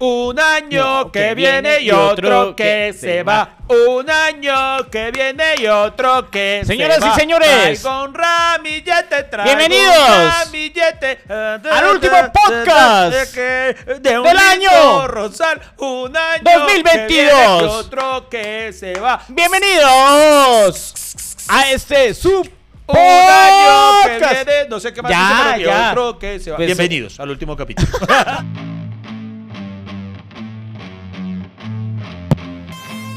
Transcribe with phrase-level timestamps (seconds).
[0.00, 3.56] Un año que viene y otro que se va.
[3.68, 7.14] Un año que viene y otro que Señoras se y va.
[7.16, 7.82] señores.
[7.82, 14.18] Traigo un ramillete, traigo Bienvenidos un ramillete, eh, de- al de- último de- podcast de
[14.18, 15.60] un del año Rosal.
[15.78, 16.92] Un año 2022.
[16.92, 19.20] que viene y otro que se va.
[19.28, 20.94] Bienvenidos
[21.48, 22.48] a este sub
[22.86, 25.90] Un año que viene, no sé qué más Ya, dice, pero y ya.
[25.90, 26.56] otro que se va.
[26.56, 27.88] Pues- Bienvenidos al último capítulo.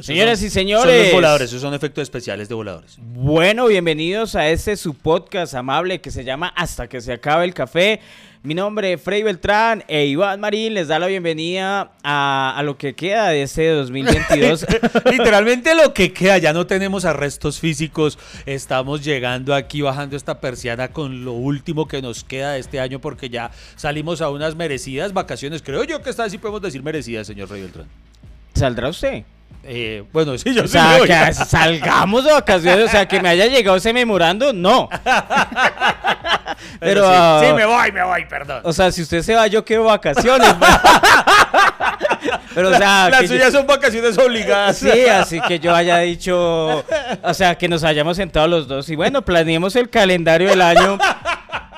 [0.00, 1.04] Señoras y Son señores.
[1.06, 2.96] los voladores, esos son efectos especiales de voladores.
[3.00, 7.54] Bueno, bienvenidos a este su podcast amable que se llama Hasta que se acabe el
[7.54, 8.00] café.
[8.44, 12.78] Mi nombre es Frey Beltrán e Iván Marín les da la bienvenida a, a lo
[12.78, 14.64] que queda de este 2022.
[15.10, 18.16] Literalmente lo que queda, ya no tenemos arrestos físicos.
[18.46, 23.00] Estamos llegando aquí bajando esta persiana con lo último que nos queda de este año
[23.00, 25.60] porque ya salimos a unas merecidas vacaciones.
[25.60, 27.88] Creo yo que esta vez sí podemos decir merecidas, señor Rey Beltrán.
[28.54, 29.24] ¿Saldrá usted?
[29.70, 33.46] Eh, bueno, sí, yo O sea, que salgamos de vacaciones, o sea, que me haya
[33.46, 34.88] llegado ese memorando, no.
[36.80, 37.04] Pero,
[37.40, 38.60] sí, sí, me voy, me voy, perdón.
[38.64, 40.48] O sea, si usted se va, yo quedo vacaciones.
[42.54, 44.78] Pero, o sea, Las que yo- suyas son vacaciones obligadas.
[44.78, 46.84] Sí, así que yo haya dicho,
[47.22, 50.98] o sea, que nos hayamos sentado los dos y bueno, planeemos el calendario del año.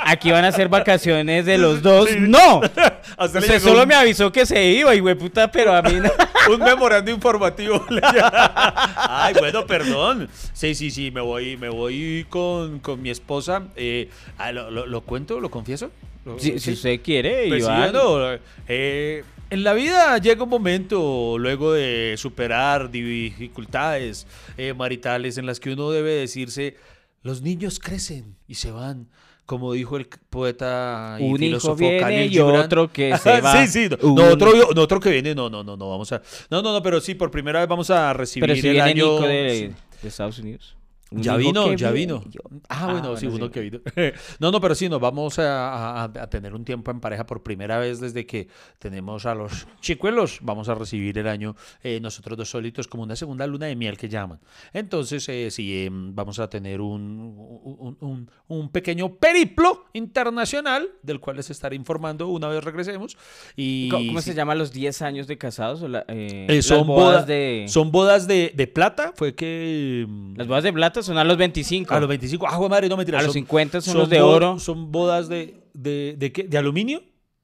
[0.02, 2.08] Aquí van a ser vacaciones de los dos.
[2.18, 2.60] No.
[3.18, 6.10] Usted solo un- me avisó que se iba, y puta, pero a mí no.
[6.52, 7.84] un memorando informativo.
[8.96, 10.28] Ay, bueno, perdón.
[10.52, 13.64] Sí, sí, sí, me voy, me voy con, con mi esposa.
[13.76, 15.40] Eh, ah, lo, lo- lo cuento?
[15.40, 15.90] ¿Lo confieso?
[16.24, 17.92] ¿Lo- Si, usted quiere, Pues sí, Iván.
[17.92, 18.38] bueno,
[18.68, 24.26] eh, en la vida llega un momento, luego de superar dificultades
[24.56, 26.76] eh, maritales, en las que uno debe decirse,
[27.22, 29.08] los niños crecen y se van.
[29.50, 32.60] Como dijo el poeta y Un hijo filósofo viene Khalil y Gibran.
[32.60, 33.66] otro que se va.
[33.66, 33.88] Sí, sí.
[34.00, 35.34] No, Un- no, otro, no, otro que viene.
[35.34, 35.90] No, no, no, no.
[35.90, 36.22] Vamos a.
[36.50, 38.90] No, no, no, pero sí, por primera vez vamos a recibir Pero si el viene
[38.90, 39.14] año.
[39.14, 39.72] Nico de,
[40.02, 40.76] de Estados Unidos.
[41.12, 42.22] Un Ya vino, ya vino.
[42.30, 43.52] yo- Ah, bueno, sí, bueno, uno sí.
[43.52, 43.80] que vino.
[44.38, 47.42] no, no, pero sí, nos vamos a, a- a tener un tiempo en pareja por
[47.42, 48.46] primera vez desde que
[48.78, 50.38] tenemos a los chicuelos.
[50.42, 53.96] Vamos a recibir el año eh, nosotros dos solitos como una segunda luna de miel
[53.98, 54.38] que llaman.
[54.72, 57.34] Entonces, eh, sí, eh, vamos a tener un,
[57.64, 63.16] un, un- un pequeño periplo internacional del cual les estaré informando una vez regresemos.
[63.56, 65.82] Y, ¿Cómo, cómo sí, se llama los 10 años de casados?
[65.82, 67.64] O la- eh, eh, las son bodas de...
[67.68, 69.12] son bodas de, de plata.
[69.16, 70.06] Fue que...
[70.36, 71.94] Las bodas de plata son a los 25.
[71.94, 72.46] A los 25.
[72.48, 74.58] Ah, madre, no me A los 50 son los de oro.
[74.58, 75.54] Son bodas de.
[75.72, 76.44] ¿De, de qué?
[76.44, 77.02] ¿De aluminio?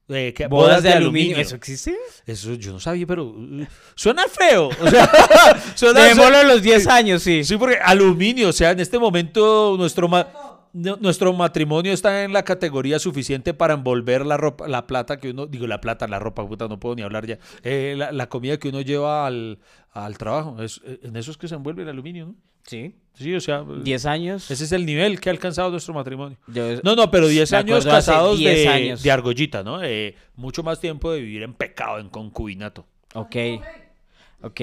[0.08, 0.46] ¿De qué?
[0.46, 1.36] Bodas, de, aluminio.
[1.36, 1.96] ¿Eso existe?
[2.26, 3.24] Eso yo no sabía, pero.
[3.24, 4.68] uh, suena feo.
[4.68, 5.10] O sea,
[5.74, 6.42] suena.
[6.44, 7.42] Los 10 años, sí.
[7.44, 10.28] Sí, porque aluminio, o sea, en este momento nuestro ma-
[10.72, 15.30] no- nuestro matrimonio está en la categoría suficiente para envolver la ropa, la plata que
[15.30, 18.28] uno, digo la plata, la ropa, puta, no puedo ni hablar ya, Eh, la, la
[18.28, 19.58] comida que uno lleva al,
[19.92, 22.34] al trabajo, es, eh, en eso es que se envuelve el aluminio, ¿no?
[22.66, 22.94] Sí.
[23.14, 24.50] Sí, o sea, 10 años.
[24.50, 26.36] ese es el nivel que ha alcanzado nuestro matrimonio.
[26.48, 29.02] Yo- No, no, pero 10 Me años casados 10 de, años.
[29.02, 29.82] de argollita, ¿no?
[29.82, 32.84] Eh, mucho más tiempo de vivir en pecado, en concubinato.
[33.14, 33.36] Ok.
[34.42, 34.60] Ok.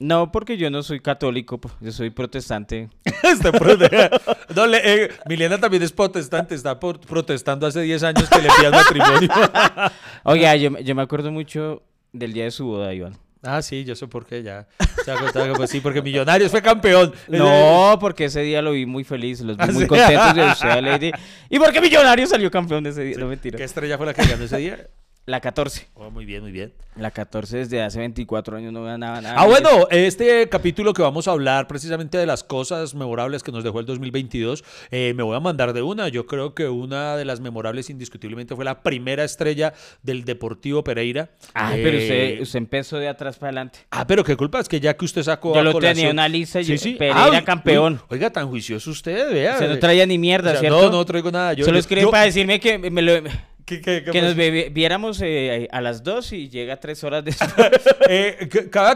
[0.00, 2.90] No, porque yo no soy católico, yo soy protestante.
[3.22, 4.10] Este prote-
[4.56, 8.48] no, le- eh, Milena también es protestante, está por- protestando hace 10 años que le
[8.58, 9.28] pidan matrimonio.
[10.24, 13.16] Oiga, yo me acuerdo mucho del día de su boda, Iván.
[13.44, 14.66] Ah, sí, yo sé por qué ya.
[15.04, 17.12] Se ha contado que, pues, sí, porque Millonarios fue campeón.
[17.28, 19.88] No, porque ese día lo vi muy feliz, los vi Ah, muy sí.
[19.88, 21.10] contentos de usted, Lady.
[21.50, 23.16] ¿Y por qué Millonario salió campeón de ese día?
[23.18, 23.56] No, mentira.
[23.56, 24.86] ¿Qué estrella fue la que ganó ese día?
[25.26, 25.88] La 14.
[25.94, 26.74] Oh, muy bien, muy bien.
[26.96, 29.34] La 14 desde hace 24 años no ganaba nada.
[29.40, 33.64] Ah, bueno, este capítulo que vamos a hablar precisamente de las cosas memorables que nos
[33.64, 36.08] dejó el 2022, eh, me voy a mandar de una.
[36.08, 39.72] Yo creo que una de las memorables indiscutiblemente fue la primera estrella
[40.02, 41.30] del Deportivo Pereira.
[41.54, 43.78] Ay, pero Eh, usted, usted empezó de atrás para adelante.
[43.92, 46.16] Ah, pero qué culpa, es que ya que usted sacó Yo lo colación- tenía en
[46.16, 46.94] una lista y Sí, yo- sí.
[46.96, 47.98] Pereira uy, campeón.
[48.10, 49.54] oiga, tan juicioso usted, vea.
[49.54, 50.82] Usted no traía ni mierda, O sea, ¿cierto?
[50.82, 51.54] No, no traigo nada.
[51.54, 53.22] Yo, Solo escribe yo- para decirme que, me lo-
[53.64, 57.70] ¿Qué- qué- qué que nos viéramos eh, a las 2 y llega 3 horas después.
[58.08, 58.48] Eh,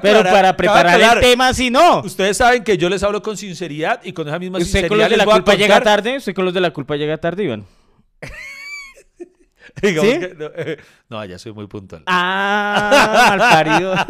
[0.02, 2.00] Pero para preparar aclarar, el tema, si no.
[2.02, 4.98] Ustedes saben que yo les hablo con sinceridad y con esa misma ¿Usted sinceridad con
[4.98, 6.16] los de la culpa llega tarde?
[6.18, 7.64] ¿Usted con los de la culpa llega tarde, Iván?
[9.82, 10.18] Digamos ¿Sí?
[10.20, 10.78] que no, eh,
[11.08, 12.02] no, ya soy muy puntual.
[12.06, 13.94] Ah, malparido.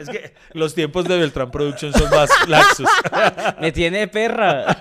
[0.00, 2.88] Es que los tiempos de Beltrán Production son más laxos.
[3.60, 4.76] Me tiene perra.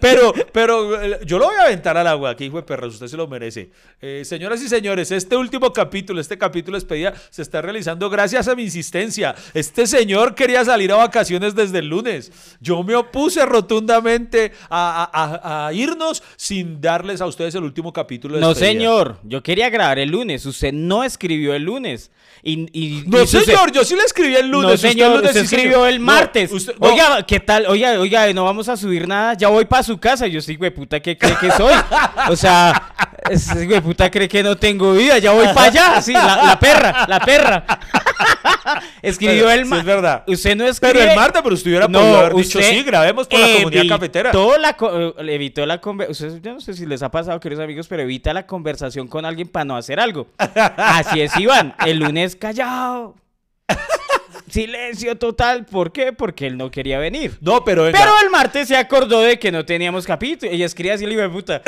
[0.00, 3.06] Pero, pero eh, yo lo voy a aventar al agua aquí, hijo de perras, usted
[3.06, 3.70] se lo merece.
[4.00, 8.54] Eh, señoras y señores, este último capítulo, este capítulo despedida, se está realizando gracias a
[8.56, 9.34] mi insistencia.
[9.54, 12.32] Este señor quería salir a vacaciones desde el lunes.
[12.60, 17.92] Yo me opuse rotundamente a, a- a- a irnos sin darles a ustedes el último
[17.92, 19.18] capítulo de No, señor.
[19.24, 20.44] Yo quería grabar el lunes.
[20.46, 22.10] Usted no escribió el lunes.
[22.42, 24.70] Y, y- No, y señor, yo sí le escribí el lunes.
[24.82, 26.50] No, señor, lunes usted escribió el No, martes.
[26.50, 26.88] usted- no.
[26.88, 27.66] Oiga, ¿qué tal?
[27.66, 29.34] Oiga, oiga, no vamos a subir nada.
[29.34, 30.26] Ya voy para su casa.
[30.26, 31.72] Yo sí, güey, puta, ¿qué cree que soy?
[32.28, 32.92] O sea,
[33.30, 35.18] ese güey, puta, cree que no tengo vida.
[35.18, 36.02] Ya voy para allá.
[36.02, 37.64] Sí, la, la perra, la perra.
[39.02, 39.78] Escribió el Sí, martes.
[39.80, 40.24] es verdad.
[40.26, 40.92] Usted no escribe.
[40.94, 44.32] Pero el martes, pero usted hubiera podido haber dicho, sí, grabemos por la comunidad cafetera.
[44.60, 46.40] La co- eh, evitó la conversación.
[46.42, 49.48] Yo no sé si les ha pasado, queridos amigos, pero evita la conversación con alguien
[49.48, 50.26] para no hacer algo.
[50.38, 51.74] Así es, Iván.
[51.84, 53.16] El lunes callado.
[54.48, 55.64] Silencio total.
[55.64, 56.12] ¿Por qué?
[56.12, 57.38] Porque él no quería venir.
[57.40, 57.98] No, pero venga.
[57.98, 60.52] Pero el martes se acordó de que no teníamos capítulo.
[60.52, 61.62] Ella escribía así, de puta.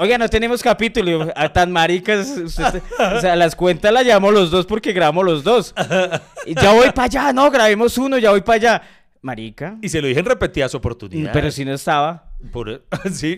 [0.00, 1.30] Oiga, no tenemos capítulo.
[1.36, 2.28] "Ah, tan maricas.
[2.38, 2.82] usted-
[3.16, 5.74] o sea, las cuentas las llevamos los dos porque grabamos los dos.
[6.46, 7.32] Y ya voy para allá.
[7.34, 8.82] No, grabemos uno, ya voy para allá.
[9.22, 9.76] Marica.
[9.82, 11.32] Y se lo dije en repetidas oportunidades.
[11.34, 12.30] Pero si no estaba.
[12.50, 12.82] Por-
[13.12, 13.36] sí.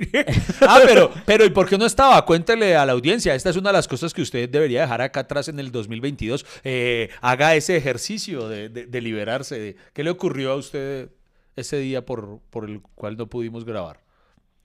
[0.61, 2.25] Ah, pero, pero ¿y por qué no estaba?
[2.25, 3.35] Cuéntele a la audiencia.
[3.35, 6.47] Esta es una de las cosas que usted debería dejar acá atrás en el 2022.
[6.63, 9.75] Eh, haga ese ejercicio de, de- de liberarse.
[9.93, 11.11] ¿Qué le ocurrió a usted
[11.57, 13.99] ese día por, por el cual no pudimos grabar?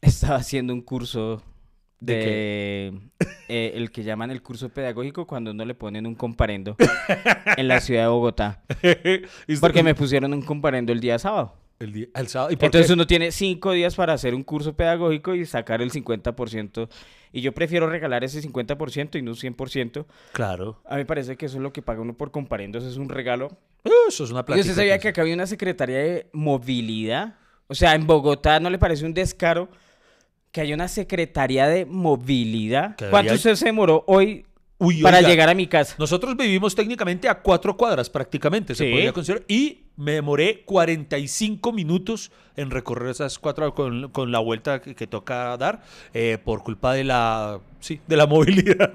[0.01, 1.41] Estaba haciendo un curso
[1.99, 2.93] ¿De de,
[3.47, 6.75] eh, el que llaman el curso pedagógico cuando uno le ponen un comparendo
[7.57, 8.61] en la ciudad de Bogotá.
[9.61, 11.55] Porque me pusieron un comparendo el día sábado.
[11.79, 12.51] El, día, el sábado.
[12.51, 12.93] ¿Y Entonces qué?
[12.93, 16.89] uno tiene cinco días para hacer un curso pedagógico y sacar el 50%.
[17.31, 20.05] Y yo prefiero regalar ese 50% y no un 100%.
[20.33, 20.81] Claro.
[20.85, 23.09] A mí me parece que eso es lo que paga uno por comparendos, es un
[23.09, 23.57] regalo.
[23.83, 24.61] Uh, Eso es una ¿Y plática.
[24.61, 27.35] usted sabía que acá había una secretaría de movilidad?
[27.67, 29.69] O sea, en Bogotá no le parece un descaro
[30.51, 32.95] que haya una secretaría de movilidad.
[32.95, 34.45] Que ¿Cuánto usted se demoró hoy
[34.79, 35.95] Uy, para oiga, llegar a mi casa?
[35.97, 38.91] Nosotros vivimos técnicamente a cuatro cuadras prácticamente, se Sí.
[38.91, 39.43] podría considerar.
[39.47, 45.07] Y me demoré 45 minutos en recorrer esas cuatro con, con la vuelta que, que
[45.07, 45.81] toca dar
[46.13, 48.93] eh, por culpa de la, sí, de la movilidad.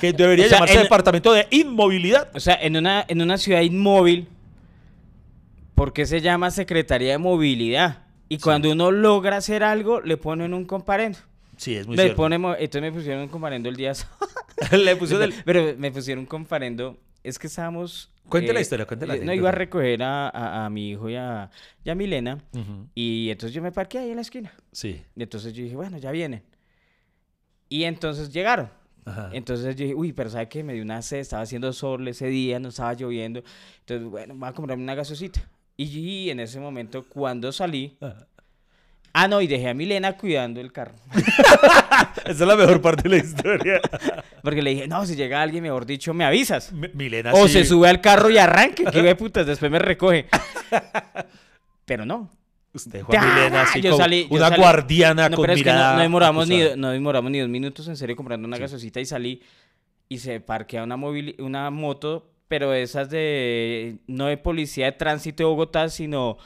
[0.00, 2.28] Que debería O sea, llamarse en- departamento de inmovilidad.
[2.34, 4.28] O sea, en una, en una ciudad inmóvil,
[5.74, 8.01] ¿por qué se llama Secretaría de Movilidad?
[8.32, 11.18] Y cuando uno logra hacer algo, le ponen un comparendo.
[11.56, 12.16] Sí, es muy Le cierto.
[12.16, 13.92] pone mo- entonces me pusieron un comparendo el día.
[14.72, 15.34] Le puso del...
[15.44, 16.96] Pero me pusieron un comparendo.
[17.22, 18.10] Es que estábamos...
[18.28, 21.50] Cuente la historia, eh, No, iba a recoger a, a- a mi hijo y a,
[21.84, 22.38] y a Milena.
[22.94, 24.52] Y entonces yo me parqué ahí en la esquina.
[24.72, 25.02] Sí.
[25.14, 26.42] Y entonces yo dije, bueno, ya vienen.
[27.68, 28.70] Y entonces llegaron.
[29.04, 29.30] Ajá.
[29.32, 30.62] Entonces yo dije, uy, pero ¿sabe qué?
[30.62, 33.42] Me dio una sed, estaba haciendo sol ese día, no estaba lloviendo.
[33.80, 35.46] Entonces, bueno, voy a comprarme una gasosita.
[35.82, 37.96] Y, en ese momento, cuando salí...
[39.14, 40.94] Ah, no, y dejé a Milena cuidando el carro.
[42.24, 43.78] Esa es la mejor parte de la historia.
[44.42, 46.72] Porque le dije, no, si llega alguien, mejor dicho, me avisas.
[46.72, 47.52] Mi- Milena O sí.
[47.52, 50.28] se sube al carro y arranque, que ve putas, después me recoge.
[51.84, 52.30] Pero no.
[52.74, 55.68] Usted, Juan Ah, Milena, así como salí- una salí- guardiana No, con pero es que
[55.68, 58.62] no, mirada no demoramos ni, no demoramos ni dos minutos en serio comprando una Sí.
[58.62, 59.42] gasosita y salí
[60.08, 65.46] y se parquea una, una moto, pero esas de, no de policía de tránsito de
[65.46, 66.36] Bogotá, sino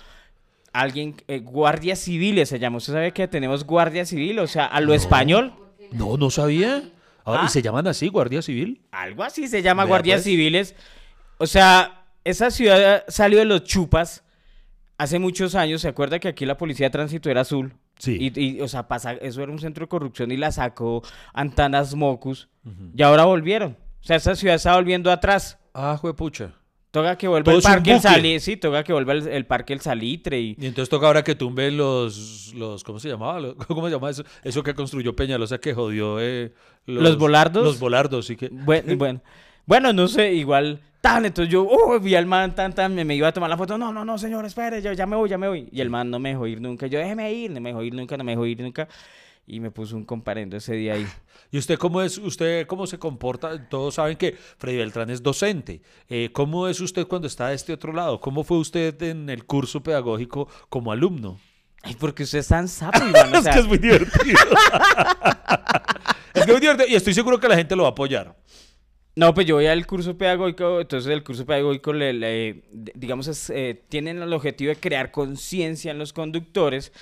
[0.72, 2.76] alguien, eh, guardia civiles se llama.
[2.76, 4.38] ¿Usted sabe que tenemos guardia civil?
[4.38, 5.52] O sea, a lo español,
[5.90, 6.84] No, no sabía.
[7.24, 7.42] Ah, Ah.
[7.44, 8.82] ¿Y se llaman así, Guardia Civil?
[8.92, 10.24] algo así se llama guardias pues.
[10.26, 10.76] civiles.
[11.38, 14.22] O sea, esa ciudad salió de los chupas
[14.98, 15.80] hace muchos años.
[15.80, 17.74] ¿Se acuerda que aquí la policía de tránsito era azul?
[17.98, 18.16] Sí.
[18.32, 21.02] Y, y, o sea, pasa, eso era un centro de corrupción y la sacó
[21.34, 22.48] Antanas Mocus.
[22.94, 23.76] Y ahora volvieron.
[24.02, 25.58] O sea, esa ciudad está volviendo atrás.
[25.78, 26.52] Ah, juepucha.
[26.90, 28.10] Toca que vuelva Todo el es un parque el bucle.
[28.10, 28.40] Salitre.
[28.40, 30.40] Sí, toca que vuelva el, el parque el Salitre.
[30.40, 30.56] Y...
[30.58, 33.54] Y entonces toca ahora que tumben los, los ¿cómo se llamaba?
[33.68, 34.24] ¿Cómo se llama eso?
[34.42, 36.54] Eso que construyó Peñalosa que jodió eh,
[36.86, 37.62] ¿Los volardos?
[37.62, 38.48] Los volardos, sí que...
[38.48, 39.20] Bueno, bueno,
[39.66, 40.80] bueno, no sé, igual.
[41.02, 43.58] Tan, entonces yo oh, vi al man, tan, tan, me, me iba a tomar la
[43.58, 43.76] foto.
[43.76, 45.68] No, no, no, señor, espere, yo ya me voy, ya me voy.
[45.70, 46.86] Y el man no me dejó ir nunca.
[46.86, 48.88] Yo, déjeme ir, no me dejó ir nunca, no me dejó ir nunca.
[49.48, 51.06] Y me puso un comparendo ese día ahí.
[51.52, 52.18] ¿Y usted cómo es?
[52.18, 53.68] ¿Usted cómo se comporta?
[53.68, 55.82] Todos saben que Freddy Beltrán es docente.
[56.08, 58.20] Eh, ¿Cómo es usted cuando está de este otro lado?
[58.20, 61.38] ¿Cómo fue usted en el curso pedagógico como alumno?
[61.82, 63.32] Ay, porque usted es tan sapo, Iván.
[63.32, 64.36] O es sea, que es muy divertido.
[66.34, 68.36] es que es muy divertido y estoy seguro que la gente lo va a apoyar.
[69.14, 73.48] No, pues yo voy al curso pedagógico, entonces el curso pedagógico, le, le- digamos, es,
[73.48, 76.92] eh, tienen el objetivo de crear conciencia en los conductores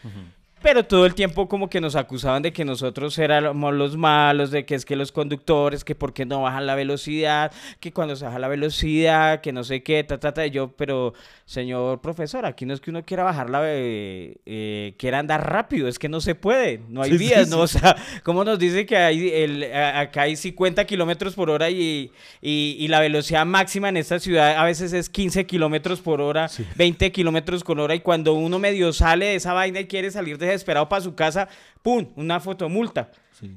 [0.65, 4.65] pero todo el tiempo como que nos acusaban de que nosotros éramos los malos, de
[4.65, 8.25] que es que los conductores, que por qué no bajan la velocidad, que cuando se
[8.25, 10.47] baja la velocidad, que no sé qué, ta, ta, ta.
[10.47, 11.13] Yo, pero
[11.45, 15.87] señor profesor, aquí no es que uno quiera bajar la, eh, eh, quiera andar rápido,
[15.87, 17.61] es que no se puede, no hay Sí, vías, sí, ¿no?
[17.61, 22.11] O sea, ¿cómo nos dice que hay el, acá hay 50 kilómetros por hora y,
[22.41, 26.49] y, y la velocidad máxima en esta ciudad a veces es 15 kilómetros por hora,
[26.77, 30.39] 20 kilómetros por hora y cuando uno medio sale de esa vaina y quiere salir
[30.55, 31.49] desesperado para su casa,
[31.83, 32.07] ¡pum!
[32.17, 33.11] Una fotomulta.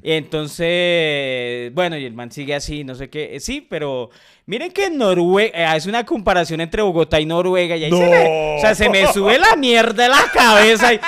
[0.04, 3.36] Entonces, bueno, y el man sigue así, no sé qué.
[3.36, 4.10] Eh, Sí, pero
[4.46, 7.76] miren que Noruega, es una comparación entre Bogotá y Noruega.
[7.78, 10.94] Y ahí se me, o sea, se me sube la mierda de la cabeza.
[10.94, 11.00] y-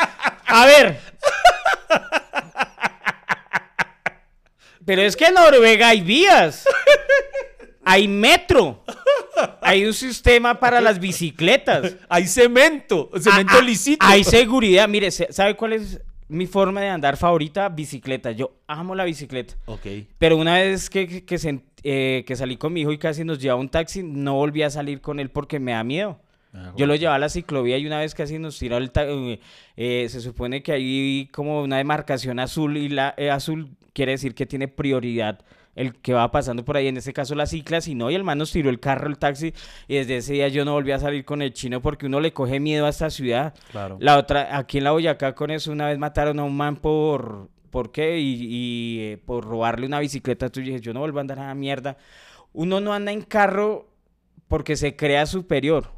[0.45, 0.99] a ver.
[4.85, 6.65] Pero es que en Noruega hay vías.
[7.91, 8.83] Hay metro.
[9.61, 11.95] Hay un sistema para las bicicletas.
[12.09, 14.05] Hay cemento, cemento Ah, ah, lisito.
[14.05, 14.87] Hay seguridad.
[14.87, 17.69] Mire, ¿sabe cuál es mi forma de andar favorita?
[17.69, 18.31] Bicicleta.
[18.31, 19.55] Yo amo la bicicleta.
[19.65, 19.85] Ok.
[20.17, 23.23] Pero una vez que, que, que se- eh, que salí con mi hijo y casi
[23.23, 26.19] nos llevaba un taxi, no volví a salir con él porque me da miedo.
[26.53, 29.39] Ah, Yo lo llevaba a la ciclovía y una vez casi nos tiró el eh,
[29.77, 34.33] eh, se supone que hay como una demarcación azul y la eh, azul quiere decir
[34.35, 35.39] que tiene prioridad
[35.79, 38.25] el que va pasando por ahí, en este caso la cicla, si no, y el
[38.25, 39.53] man nos tiró el carro, el taxi,
[39.87, 42.33] y desde ese día yo no volví a salir con el chino porque uno le
[42.33, 43.53] coge miedo a esta ciudad.
[43.71, 43.97] Claro.
[44.01, 47.47] La otra, aquí en la Boyacá con eso, una vez mataron a un man por,
[47.69, 48.19] ¿por qué?
[48.19, 50.47] Y, y, eh, por robarle una bicicleta.
[50.53, 51.97] Y dije, yo no vuelvo a andar a la mierda.
[52.51, 53.87] Uno no anda en carro
[54.49, 55.91] porque se crea superior.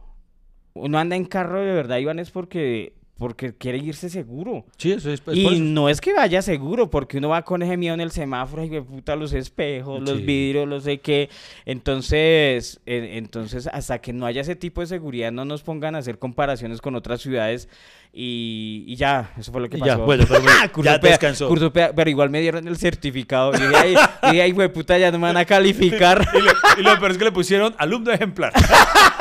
[0.74, 4.66] Uno anda en carro de verdad, Iván, es porque, porque quiere irse seguro.
[4.78, 5.56] Sí, eso es, es por Y eso.
[5.64, 8.70] no es que vaya seguro, porque uno va con ese miedo en el semáforo y
[8.72, 10.24] me puta los espejos, los Sí.
[10.26, 11.30] vidrios, los sé qué.
[11.66, 16.00] Entonces, en- entonces, hasta que no haya ese tipo de seguridad, no nos pongan a
[16.00, 17.70] hacer comparaciones con otras ciudades.
[18.14, 20.04] Y, y ya, eso fue lo que Y ya, pasó.
[20.06, 21.48] bueno, pero bueno, Curso ya pea- descansó.
[21.48, 23.52] curso pea- pero igual me dieron el certificado.
[23.54, 26.28] Y dije, ay, y dije, ay, güey, puta, ya no me van a calificar.
[26.34, 28.52] Y lo, y lo peor es que le pusieron alumno ejemplar.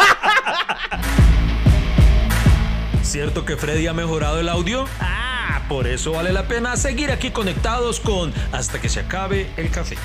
[3.11, 4.85] ¿Cierto que Freddy ha mejorado el audio?
[5.00, 9.69] Ah, por eso vale la pena seguir aquí conectados con Hasta que se acabe el
[9.69, 9.97] café.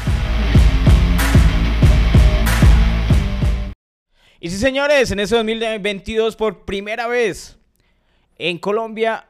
[4.40, 7.60] Y sí, señores, en este 2022, por primera vez
[8.40, 9.28] en Colombia,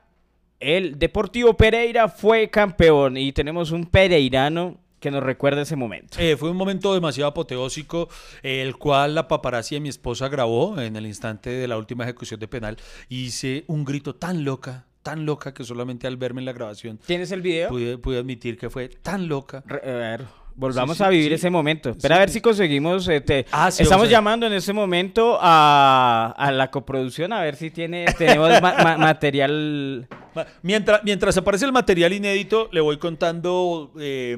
[0.61, 3.17] el Deportivo Pereira fue campeón.
[3.17, 6.17] Y tenemos un pereirano que nos recuerda ese momento.
[6.19, 8.09] Eh, fue un momento demasiado apoteósico,
[8.43, 12.03] eh, el cual la paparazzi de mi esposa grabó en el instante de la última
[12.05, 12.77] ejecución de penal.
[13.09, 17.31] Hice un grito tan loca, tan loca, que solamente al verme en la grabación ¿Tienes
[17.31, 17.69] el video?
[17.69, 19.63] pude, pude admitir que fue tan loca.
[19.67, 20.25] Re- a ver,
[20.55, 21.33] volvamos Sí, sí, a vivir sí.
[21.35, 21.89] ese momento.
[21.91, 23.07] Espera a ver si conseguimos.
[23.09, 28.05] eh, Ah, Estamos llamando en este momento a, a la coproducción a ver si tiene,
[28.17, 30.07] tenemos ma- ma- material.
[30.35, 33.91] Ma- Mientras, mientras aparece el material inédito, le voy contando.
[33.99, 34.35] eh,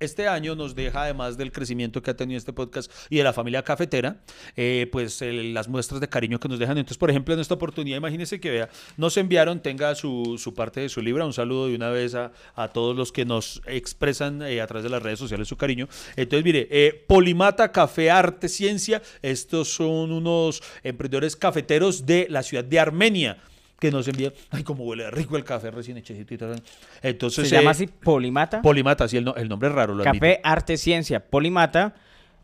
[0.00, 3.32] este año nos deja, además del crecimiento que ha tenido este podcast y de la
[3.32, 4.20] familia cafetera,
[4.56, 6.78] eh, pues las muestras de cariño que nos dejan.
[6.78, 10.80] Entonces, por ejemplo, en esta oportunidad, imagínense que vea, nos enviaron, tenga su, su parte
[10.80, 11.26] de su libra.
[11.26, 14.84] Un saludo de una vez a, a todos los que nos expresan eh, a través
[14.84, 15.88] de las redes sociales su cariño.
[16.16, 22.64] Entonces, mire, eh, Polimata Café Arte Ciencia, estos son unos emprendedores cafeteros de la ciudad
[22.64, 23.38] de Armenia
[23.78, 26.62] que nos envía, ay, como huele rico el café recién hechecito y tal.
[27.02, 28.60] Entonces, Se llama eh, así Polimata.
[28.62, 30.20] Polimata, sí, el, no- el nombre es raro, lo admito.
[30.24, 31.94] Café Arte Ciencia Polimata.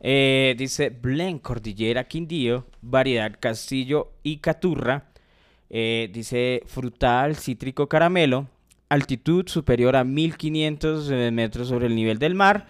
[0.01, 5.07] eh, dice Blend Cordillera Quindío, variedad Castillo y Caturra.
[5.71, 8.47] eh, dice frutal, cítrico, caramelo.
[8.91, 12.67] Altitud superior a 1500 eh, metros sobre el nivel del mar.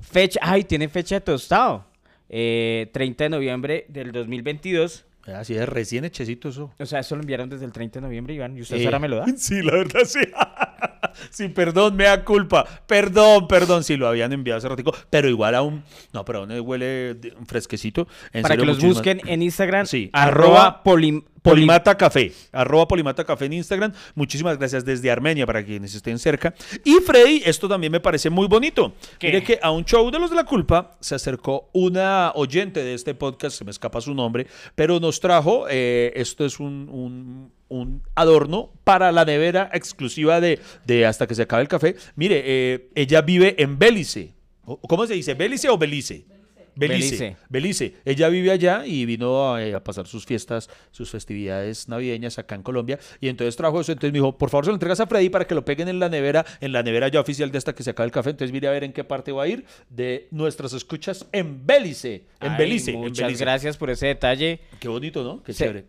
[0.00, 1.84] Fecha, ay, tiene fecha de tostado.
[2.28, 5.05] eh, 30 de noviembre del 2022.
[5.34, 6.72] Así es, recién hechecito eso.
[6.78, 8.56] O sea, eso lo enviaron desde el 30 de noviembre, Iván.
[8.56, 9.26] ¿Y usted Eh, ahora me lo da?
[9.36, 10.20] Sí, la verdad, sí.
[11.30, 12.64] sí, perdón, me da culpa.
[12.86, 14.94] Perdón, perdón, si lo habían enviado hace ratico.
[15.10, 17.16] Pero igual aún, no, pero aún huele
[17.46, 18.06] fresquecito.
[18.32, 19.86] En Para serio, que los muchísimas- busquen en Instagram.
[19.86, 23.92] Sí, Arroba polim- Polimata Café, arroba Polimata Café en Instagram.
[24.14, 26.54] Muchísimas gracias desde Armenia para quienes estén cerca.
[26.84, 28.94] Y Freddy, esto también me parece muy bonito.
[29.18, 29.28] ¿Qué?
[29.28, 32.94] Mire que a un show de los de la culpa se acercó una oyente de
[32.94, 37.52] este podcast, se me escapa su nombre, pero nos trajo, eh, esto es un, un-
[37.68, 41.96] un adorno para la nevera exclusiva de, de Hasta que se acabe el café.
[42.14, 44.34] Mire, eh, ella vive en Bélice.
[44.64, 45.34] ¿O- ¿Cómo se dice?
[45.34, 46.26] ¿Bélice o Belice?
[46.76, 47.16] Belice.
[47.18, 47.36] Belice.
[47.48, 47.94] Belice.
[48.04, 52.54] Ella vive allá y vino a, eh, a pasar sus fiestas, sus festividades navideñas acá
[52.54, 52.98] en Colombia.
[53.20, 53.92] Y entonces trajo eso.
[53.92, 55.98] Entonces me dijo, por favor, se lo entregas a Freddy para que lo peguen en
[55.98, 58.30] la nevera, en la nevera ya oficial de hasta que se acabe el café.
[58.30, 62.24] Entonces mire a ver en qué parte va a ir de nuestras escuchas en Belice.
[62.40, 62.90] En Ay, Belice.
[62.92, 63.44] en Muchas Belice.
[63.44, 64.60] gracias por ese detalle.
[64.78, 65.42] Qué bonito, ¿no?
[65.42, 65.84] Qué chévere.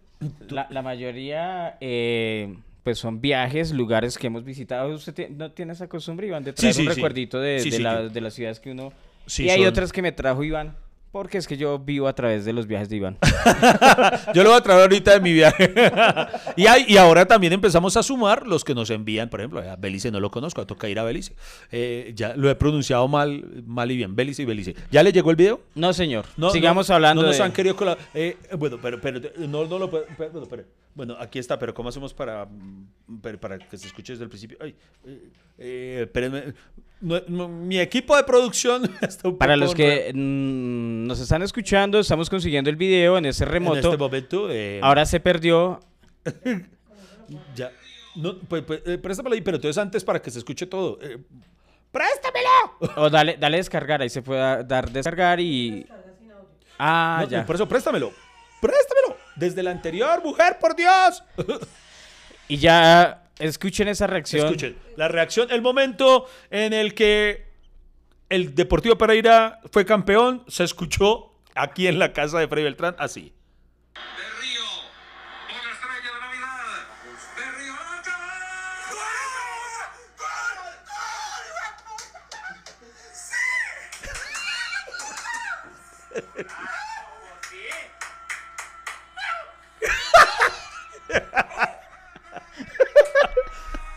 [0.49, 4.95] La, la mayoría, eh, pues son viajes, lugares que hemos visitado.
[4.95, 8.33] ¿Usted no tiene esa costumbre, Iván, de traer sí, un recuerdito Sí, la- de las
[8.33, 8.93] ciudades que uno...
[9.27, 10.75] Sí, y hay son- otras que me trajo Iván,
[11.11, 13.17] porque es que yo vivo a través de los viajes de Iván.
[14.33, 15.73] Yo lo voy a traer ahorita de mi viaje.
[16.55, 19.75] y, hay, y ahora también empezamos a sumar los que nos envían, por ejemplo, a
[19.77, 21.33] Belice no lo conozco, toca ir a Belice.
[21.71, 24.75] Eh, ya lo he pronunciado mal, mal y bien, Belice y Belice.
[24.91, 25.61] ¿Ya le llegó el video?
[25.75, 26.25] No, señor.
[26.35, 27.43] No, Sigamos no, hablando No nos de...
[27.43, 27.97] han querido colar.
[28.13, 30.05] Eh, bueno, pero, pero no, no lo puedo.
[30.17, 30.65] pero-
[30.97, 34.29] bueno, aquí está, pero ¿cómo hacemos para, mm, para, para que se escuche desde el
[34.29, 34.57] principio?
[34.59, 34.75] Ay,
[35.05, 36.53] eh, eh, espérenme.
[36.99, 41.43] No- no, mi equipo de producción está un Para poco los que mm, nos están
[41.43, 43.77] escuchando, estamos consiguiendo el video en ese en remoto.
[43.77, 44.49] este momento.
[44.51, 45.79] eh, Ahora se perdió.
[47.55, 47.71] Ya.
[48.15, 50.97] No, pues, pues, eh, préstamelo ahí, pero entonces antes para que se escuche todo.
[51.01, 51.17] eh,
[51.91, 52.95] ¡Préstamelo!
[52.95, 55.85] O dale, dale descargar, ahí se puede dar descargar y.
[56.79, 57.45] Ah, No, ya.
[57.45, 58.11] Por eso, préstamelo.
[58.61, 58.96] ¡Préstamelo!
[59.37, 61.23] Desde el anterior, mujer, por Dios.
[62.47, 64.45] Y ya escuchen esa reacción.
[64.45, 67.45] Escuchen, la reacción, el momento en el que
[68.29, 73.33] el Deportivo Pereira fue campeón, se escuchó aquí en la casa de Freddy Beltrán así.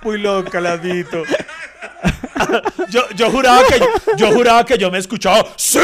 [0.02, 1.24] Muy loca, ladito.
[2.88, 3.80] yo, yo juraba que
[4.16, 5.78] yo, juraba que yo me escuchaba ¡Sí!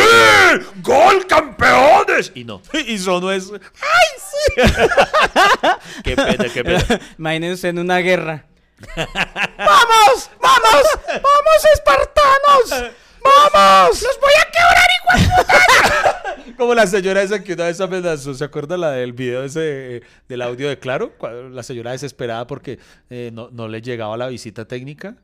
[0.76, 2.32] ¡Gol campeones!
[2.34, 2.62] Y no.
[2.72, 4.62] Y solo es ¡Ay, sí!
[6.04, 6.84] qué pena, qué pena.
[7.18, 8.46] Imagínense en una guerra.
[8.96, 10.30] ¡Vamos!
[10.40, 10.82] ¡Vamos!
[11.06, 12.92] ¡Vamos, espartanos!
[13.52, 14.02] ¡Vamos!
[14.02, 14.86] ¡Los voy a quebrar
[16.56, 20.02] Como la señora esa que una vez amenazó, ¿se acuerda la del video ese eh,
[20.28, 21.12] del audio de Claro?
[21.50, 22.78] La señora desesperada porque
[23.10, 25.16] eh, no, no le llegaba la visita técnica.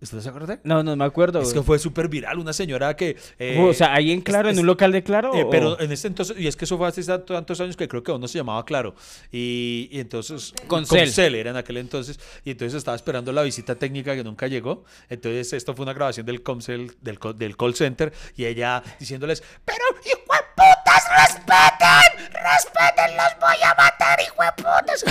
[0.00, 0.60] ¿Usted se acuerda?
[0.64, 1.40] No, no me acuerdo.
[1.40, 3.16] Es que fue súper viral, una señora que...
[3.38, 5.34] eh, o sea, ahí en Claro, es- en un local de Claro.
[5.34, 7.88] eh, pero en ese entonces, y es que eso fue hace tanto- tantos años que
[7.88, 8.94] creo que aún no se llamaba Claro.
[9.32, 10.52] Y, y entonces.
[10.66, 11.34] Concel.
[11.34, 12.20] era en aquel entonces.
[12.44, 14.84] Y entonces estaba esperando la visita técnica que nunca llegó.
[15.08, 18.12] Entonces, esto fue una grabación del Comcel, del, del call center.
[18.36, 20.23] Y ella diciéndoles: ¡Pero, hijo
[21.16, 22.30] respeten!
[22.32, 23.16] ¡Respeten!
[23.16, 25.04] ¡Los voy a matar, hijo de putas!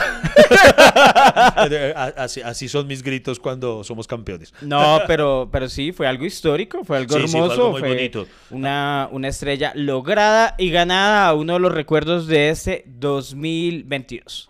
[2.18, 4.54] así, así son mis gritos cuando somos campeones.
[4.62, 7.80] No, pero, pero sí, fue algo histórico, fue algo Sí, sí, fue hermoso, algo muy
[7.82, 8.28] fue bonito.
[8.50, 14.50] Una, una estrella lograda y ganada a uno de los recuerdos de este 2022.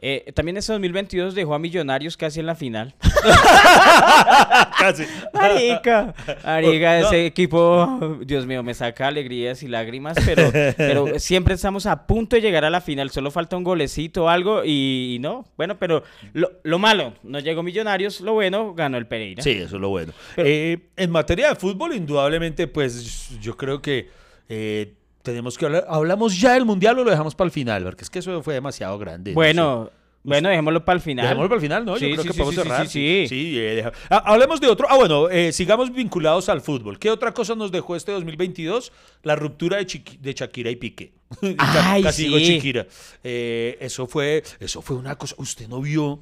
[0.00, 2.94] Eh, también este 2022 dejó a Millonarios casi en la final.
[4.78, 5.04] Casi.
[5.32, 7.06] Marica, marica, No.
[7.08, 12.36] ese equipo, Dios mío, me saca alegrías y lágrimas, pero, pero siempre estamos a punto
[12.36, 15.78] de llegar a la final, solo falta un golecito o algo y, y no, bueno,
[15.78, 19.42] pero lo, lo malo, no llegó Millonarios, lo bueno, ganó el Pereira.
[19.42, 20.12] Sí, eso es lo bueno.
[20.36, 24.08] Pero- Eh, en materia de fútbol, indudablemente, pues yo creo que
[24.48, 24.94] eh,
[25.30, 25.86] tenemos que hablar.
[25.88, 27.84] ¿Hablamos ya del mundial o lo dejamos para el final?
[27.84, 29.30] Porque es que eso fue demasiado grande.
[29.32, 29.90] no Bueno,
[30.24, 31.24] bueno, dejémoslo para el final.
[31.26, 31.96] Dejémoslo para el final, ¿no?
[31.96, 32.88] Sí, yo creo sí, que sí, podemos cerrar.
[32.88, 33.54] sí, sí.
[33.56, 34.86] eh, Ah, hablemos de otro.
[34.90, 36.98] Ah, bueno, eh, sigamos vinculados al fútbol.
[36.98, 38.92] ¿Qué otra cosa nos dejó este 2022?
[39.22, 41.12] La ruptura de, Chiqui- de Shakira y Piqué.
[41.58, 42.38] Ay, casi digo.
[42.38, 42.86] Shakira.
[43.24, 45.34] Eh, eso fue, eso fue una cosa.
[45.38, 46.20] Usted no vio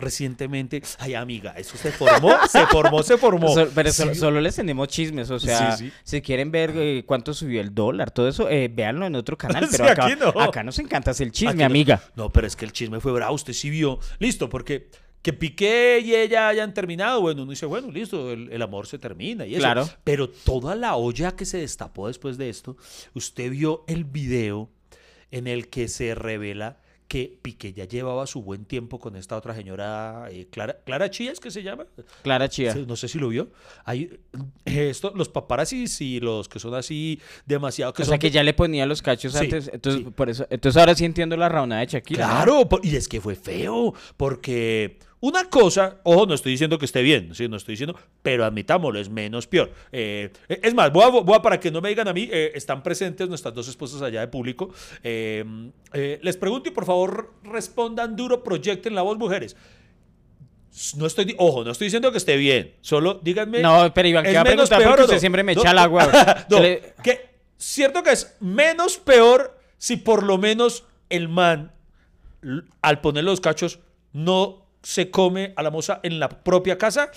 [0.00, 0.82] recientemente.
[0.98, 3.48] Ay, amiga, eso se formó, se formó, se formó.
[3.54, 5.92] So- pero Sí so- solo les tenemos chismes, o sea, Sí, sí.
[6.02, 9.66] si quieren ver eh, cuánto subió el dólar, todo eso, eh, véanlo en otro canal,
[9.70, 10.28] pero acá, aquí no.
[10.40, 12.02] acá nos encanta hacer el chisme, Aquí no- amiga.
[12.16, 13.98] No, pero es que el chisme fue bravo, usted sí vio.
[14.18, 14.88] Listo, porque
[15.22, 18.98] que Piqué y ella hayan terminado, bueno, uno dice, bueno, listo, el, el amor se
[18.98, 19.60] termina y eso.
[19.60, 19.86] Claro.
[20.02, 22.78] Pero toda la olla que se destapó después de esto,
[23.12, 24.70] usted vio el video
[25.30, 26.78] en el que se revela
[27.10, 31.32] que Piqué ya llevaba su buen tiempo con esta otra señora, eh, Clara, Clara Chía,
[31.32, 31.84] ¿es que se llama?
[32.22, 32.72] Clara Chía.
[32.86, 33.48] No sé si lo vio.
[33.84, 34.20] Hay,
[34.64, 37.92] eh, esto, los paparazzis y los que son así demasiado...
[37.94, 40.10] Que o son sea que de- ya le ponía los cachos Sí, antes, entonces sí.
[40.12, 42.26] por eso, entonces ahora sí entiendo la raunada de Shakira.
[42.26, 47.02] Claro, y es que fue feo, porque una cosa, ojo, no estoy diciendo que esté
[47.02, 49.70] bien, sí, no estoy diciendo, pero admitámoslo, es menos peor.
[49.92, 52.52] Eh, es más, voy a, voy a- para que no me digan a mí, eh,
[52.54, 54.70] están presentes nuestras dos esposas allá de público.
[55.02, 55.44] Eh,
[56.22, 59.56] les pregunto y por favor respondan duro, proyecten la voz, mujeres.
[60.96, 63.60] No estoy, ojo, no estoy diciendo que esté bien, solo díganme.
[63.60, 64.78] No, pero Iván, ¿qué ¿es va a preguntar?
[64.78, 65.20] peor Porque usted no?
[65.20, 66.46] siempre me No, echa al agua.
[66.50, 67.28] no, le- ¿qué?
[67.58, 71.72] cierto que es menos peor si por lo menos el man,
[72.82, 73.80] al poner los cachos,
[74.12, 77.10] no se come a la moza en la propia casa.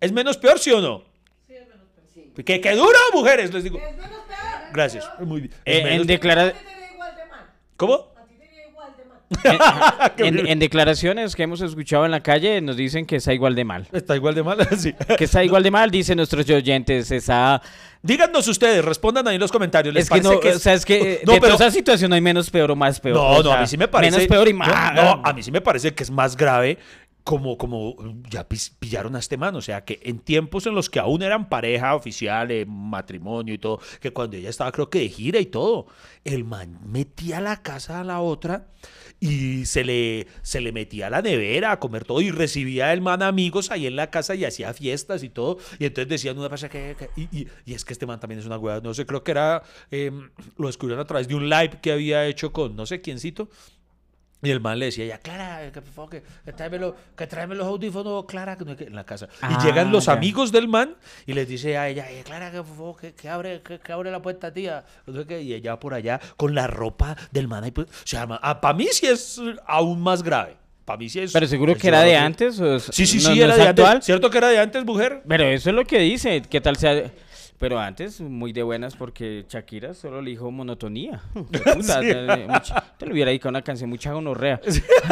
[0.00, 1.04] ¿Es menos peor, sí o no?
[1.46, 1.86] Sí, es menos
[2.34, 2.44] peor.
[2.44, 3.52] ¿Qué, qué duro, mujeres?
[3.52, 3.78] Les digo.
[3.78, 4.72] Es menos peor.
[4.72, 5.08] Gracias.
[5.20, 5.54] Muy bien.
[5.64, 6.52] Eh, en menos- declara-
[10.18, 13.64] en, en declaraciones que hemos escuchado en la calle nos dicen que está igual de
[13.64, 13.88] mal.
[13.92, 14.58] Está igual de mal.
[14.78, 14.94] sí.
[15.16, 17.10] Que está igual de mal, dicen nuestros oyentes.
[17.10, 17.60] Está...
[18.02, 19.94] Díganos ustedes, respondan ahí en los comentarios.
[19.94, 22.14] ¿Les Es que no, o sea, es que No, de pero- toda esa situación no
[22.14, 23.16] hay menos peor o más peor.
[23.16, 24.12] No, o no, a mí sí me parece.
[24.12, 24.94] Menos peor y más.
[24.94, 26.76] No, a mí sí me parece que es más grave
[27.24, 27.96] como, como
[28.30, 28.46] ya
[28.78, 29.56] pillaron a este man.
[29.56, 33.58] O sea, que en tiempos en los que aún eran pareja oficial, eh, matrimonio y
[33.58, 35.86] todo, que cuando ella estaba, creo que de gira y todo,
[36.24, 38.68] el man metía la casa a la otra
[39.20, 43.00] y se le, se le metía a la nevera a comer todo y recibía el
[43.00, 45.56] man amigos ahí en la casa y hacía fiestas y todo.
[45.78, 46.94] Y entonces decían una cosa que...
[47.16, 48.80] y, es que este man también es una hueá.
[48.80, 49.62] No sé, creo que era...
[49.90, 50.12] eh,
[50.58, 53.48] lo descubrieron a través de un live que había hecho con no sé quiéncito.
[54.44, 57.54] Y el man le decía, ya, Clara, que, por favor, que, que tráeme, que tráeme
[57.54, 59.28] los audífonos, Clara, que no hay que-", en la casa.
[59.40, 60.12] Ah, y llegan los ya.
[60.12, 60.94] amigos del man
[61.26, 64.10] y les dice a ella, "Eh, Clara, que, por favor, que, que abre, que, abre
[64.10, 64.84] la puerta, tía.
[65.06, 67.64] Y ella por allá con la ropa del man.
[67.64, 70.56] ahí, pues, o sea, para mí sí es aún más grave.
[70.84, 71.32] Para mí sí es...
[71.32, 72.60] Pero seguro es que era de antes.
[72.60, 73.92] O Sí, sí, no- sí, no era de actual.
[73.92, 74.04] antes.
[74.04, 75.22] ¿Cierto que era de antes, mujer?
[75.26, 76.42] Pero eso es lo que dice.
[76.42, 77.10] ¿Qué tal sea?
[77.58, 81.22] Pero antes, muy de buenas, porque Shakira solo le dijo monotonía.
[81.34, 84.60] Puta, te, mucha- te le hubiera dedicado una canción mucha gonorrea.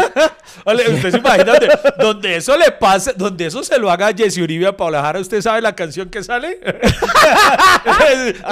[0.64, 4.12] Vale, usted se imagina donde, donde eso le pase, donde eso se lo haga a
[4.14, 6.59] Jesse Uribe a Paula Jara, ¿usted sabe la canción que sale?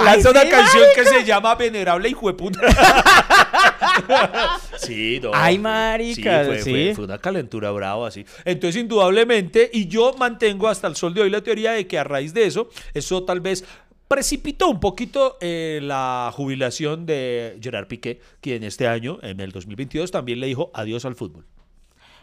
[0.05, 2.61] Lanza una sí, canción que se llama Venerable Hijueputa.
[4.79, 5.31] Sí, no.
[5.35, 6.71] Ay, marica, Sí, fue, sí.
[6.71, 8.25] fue- fue una calentura brava, así.
[8.45, 12.05] Entonces, indudablemente, y yo mantengo hasta el sol de hoy la teoría de que a
[12.05, 13.65] raíz de eso, eso tal vez
[14.09, 20.11] precipitó un poquito eh, la jubilación de Gerard Piqué, quien este año, en el 2022,
[20.11, 21.47] también le dijo adiós al fútbol.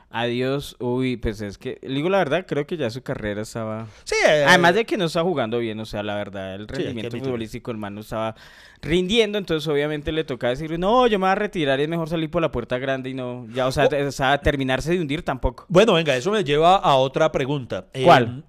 [0.09, 0.77] Adiós.
[0.79, 3.87] Uy, pues es que, le digo la verdad, creo que ya su carrera estaba...
[4.05, 7.17] Sí, eh, Además de que no está jugando bien, o sea, la verdad, el rendimiento
[7.17, 8.33] futbolístico el man no estaba
[8.81, 12.07] rindiendo, entonces obviamente le tocaba decir, no, yo me voy a retirar y es mejor
[12.07, 14.07] salir por la puerta grande y no, ya, o sea, Oh.
[14.07, 15.65] o sea, terminarse de hundir tampoco.
[15.67, 17.87] Bueno, venga, eso me lleva a otra pregunta.
[17.93, 18.45] Eh, ¿Cuál?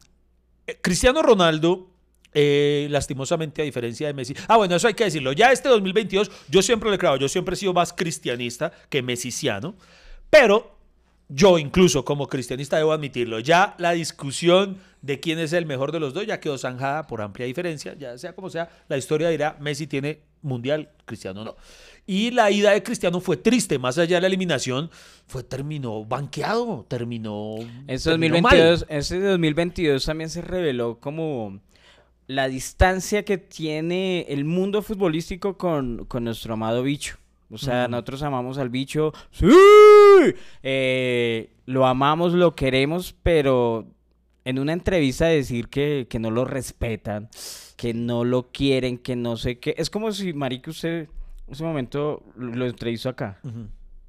[0.66, 1.90] eh, Cristiano Ronaldo,
[2.34, 4.34] eh, lastimosamente, a diferencia de Messi.
[4.46, 5.32] Ah, bueno, eso hay que decirlo.
[5.32, 9.02] Ya este 2022, yo siempre le he creado, yo siempre he sido más cristianista que
[9.02, 9.74] messiciano,
[10.30, 10.77] pero
[11.28, 13.38] yo incluso como cristianista debo admitirlo.
[13.40, 17.20] Ya la discusión de quién es el mejor de los dos ya quedó zanjada por
[17.20, 17.94] amplia diferencia.
[17.98, 21.56] Ya sea como sea, la historia dirá, Messi tiene mundial, Cristiano no.
[22.06, 24.90] Y la ida de Cristiano fue triste, más allá de la eliminación,
[25.26, 28.56] fue terminó banqueado, terminó Ese terminó mal.
[28.56, 31.60] 2022, ese 2022 también se reveló como
[32.26, 37.18] la distancia que tiene el mundo futbolístico con, con nuestro amado bicho.
[37.50, 39.12] O sea, nosotros amamos al bicho.
[39.30, 39.46] ¡Sí!
[40.62, 43.87] Eh, lo amamos, lo queremos, pero
[44.44, 47.28] en una entrevista decir que, que no lo respetan,
[47.76, 49.74] que no lo quieren, que no sé qué.
[49.78, 51.08] Es como si, Marica, usted
[51.46, 53.40] en ese momento lo entrevistó acá.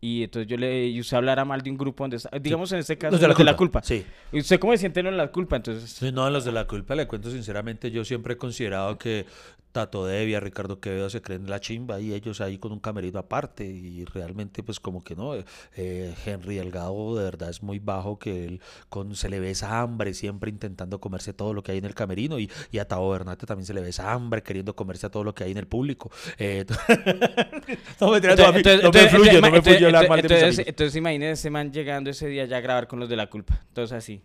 [0.02, 2.80] Y entonces yo le y usted hablara mal de un grupo donde está, digamos en
[2.80, 3.56] este caso Los de la culpa.
[3.58, 3.82] culpa.
[3.84, 4.06] Sí.
[4.32, 5.58] ¿Y usted cómo se siente en la culpa?
[5.58, 8.98] Entonces, Sí, no, en los de la culpa le cuento sinceramente, yo siempre he considerado
[8.98, 9.26] que
[9.72, 13.66] Tato Devia, Ricardo Quevedo se creen la chimba y ellos ahí con un camerino aparte
[13.66, 15.36] y realmente pues como que no,
[15.76, 19.82] eh, Henry Delgado de verdad es muy bajo que él con, se le ve esa
[19.82, 23.12] hambre siempre intentando comerse todo lo que hay en el camerino y, y a Tavo
[23.12, 25.58] Bernate también se le ve esa hambre queriendo comerse a todo lo que hay en
[25.58, 26.10] el público.
[26.38, 26.66] Eh,
[28.02, 31.72] no me, no, me no me hablar mal de mis entonces, entonces imagínese ese man
[31.72, 33.62] llegando ese día ya a grabar con los de la culpa.
[33.68, 34.24] Entonces así.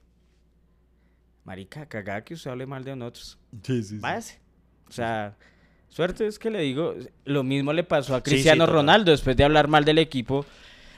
[1.45, 3.39] Marica, cagada que usted hable mal de nosotros.
[3.63, 3.99] Sí, sí, sí.
[3.99, 4.44] Váyase.
[4.95, 5.35] O sea,
[5.89, 8.67] suerte es que le digo, lo mismo le pasó a Sí, sí, Cristiano.
[8.67, 10.47] Ronaldo después de hablar mal del equipo.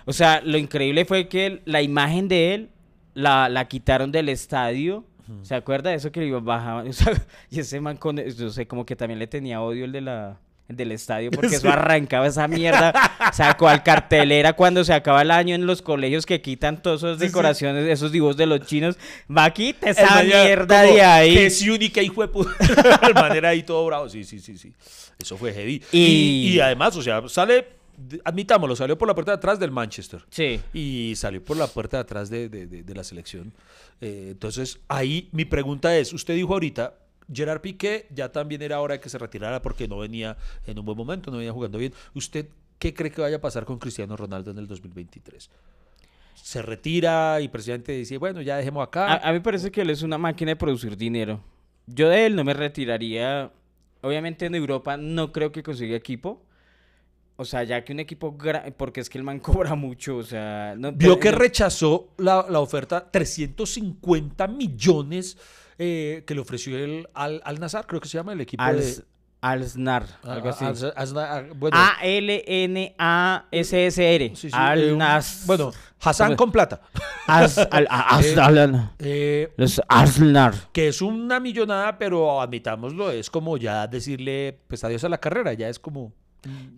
[0.05, 2.71] O sea, lo increíble fue que la imagen de él
[3.15, 5.05] la, la quitaron del estadio.
[5.43, 6.87] ¿Se acuerda de eso que le bajaban?
[6.91, 7.13] O sea,
[7.51, 10.39] y ese man con, yo sé, como que también le tenía odio el de la
[10.69, 12.93] del estadio porque eso arrancaba esa mierda.
[13.33, 17.19] Sacó al cartelera cuando se acaba el año en los colegios que quitan todas esas
[17.19, 18.97] decoraciones, esos dibujos de los chinos.
[19.35, 21.35] Va, quita El esa ya mierda de ahí.
[21.35, 22.51] Que es única hijo de puta.
[23.07, 24.09] El man era ahí todo bravo.
[24.09, 24.73] Sí, sí, sí, sí.
[25.19, 25.83] Eso fue heavy.
[25.93, 27.67] Y, Y- y además, o sea, sale,
[28.25, 30.23] admitámoslo, salió por la puerta de atrás del Manchester.
[30.31, 30.61] Sí.
[30.75, 33.53] Y salió por la puerta de atrás de, de- de- de la selección.
[34.01, 36.95] Eh, entonces, ahí mi pregunta es, usted dijo ahorita,
[37.33, 40.37] Gerard Piqué ya también era hora de que se retirara porque no venía
[40.67, 41.93] en un buen momento, no venía jugando bien.
[42.15, 42.47] ¿Usted
[42.79, 45.51] qué cree que vaya a pasar con Cristiano Ronaldo en el 2023?
[46.35, 49.15] Se retira y presidente dice, bueno, ya dejemos acá.
[49.15, 51.41] A, a mí me parece que él es una máquina de producir dinero.
[51.87, 53.51] Yo de él no me retiraría
[54.03, 56.43] obviamente en Europa no creo que consiga equipo.
[57.39, 58.37] O sea, ya que un equipo,
[58.77, 60.75] porque es que el man cobra mucho, o sea...
[60.79, 65.37] No, Vio que no- rechazó la, la oferta 350 millones
[65.79, 68.99] eh, que le ofreció el Al, Al Nazar, creo que se llama el equipo Als-
[68.99, 69.05] de...
[69.43, 70.65] Alsnar, algo así.
[70.65, 71.71] Al- Al- Al-
[73.07, 74.33] A-L-N-A-S-S-R.
[74.53, 76.81] Al eh, un- Nas- bueno, Hassan con plata.
[77.27, 77.51] Al-
[78.21, 80.55] Eh, Eh, Los Arsenal.
[80.73, 85.53] que es una millonada, pero admitámoslo, es como ya decirle pues adiós a la carrera,
[85.53, 86.13] ya es como...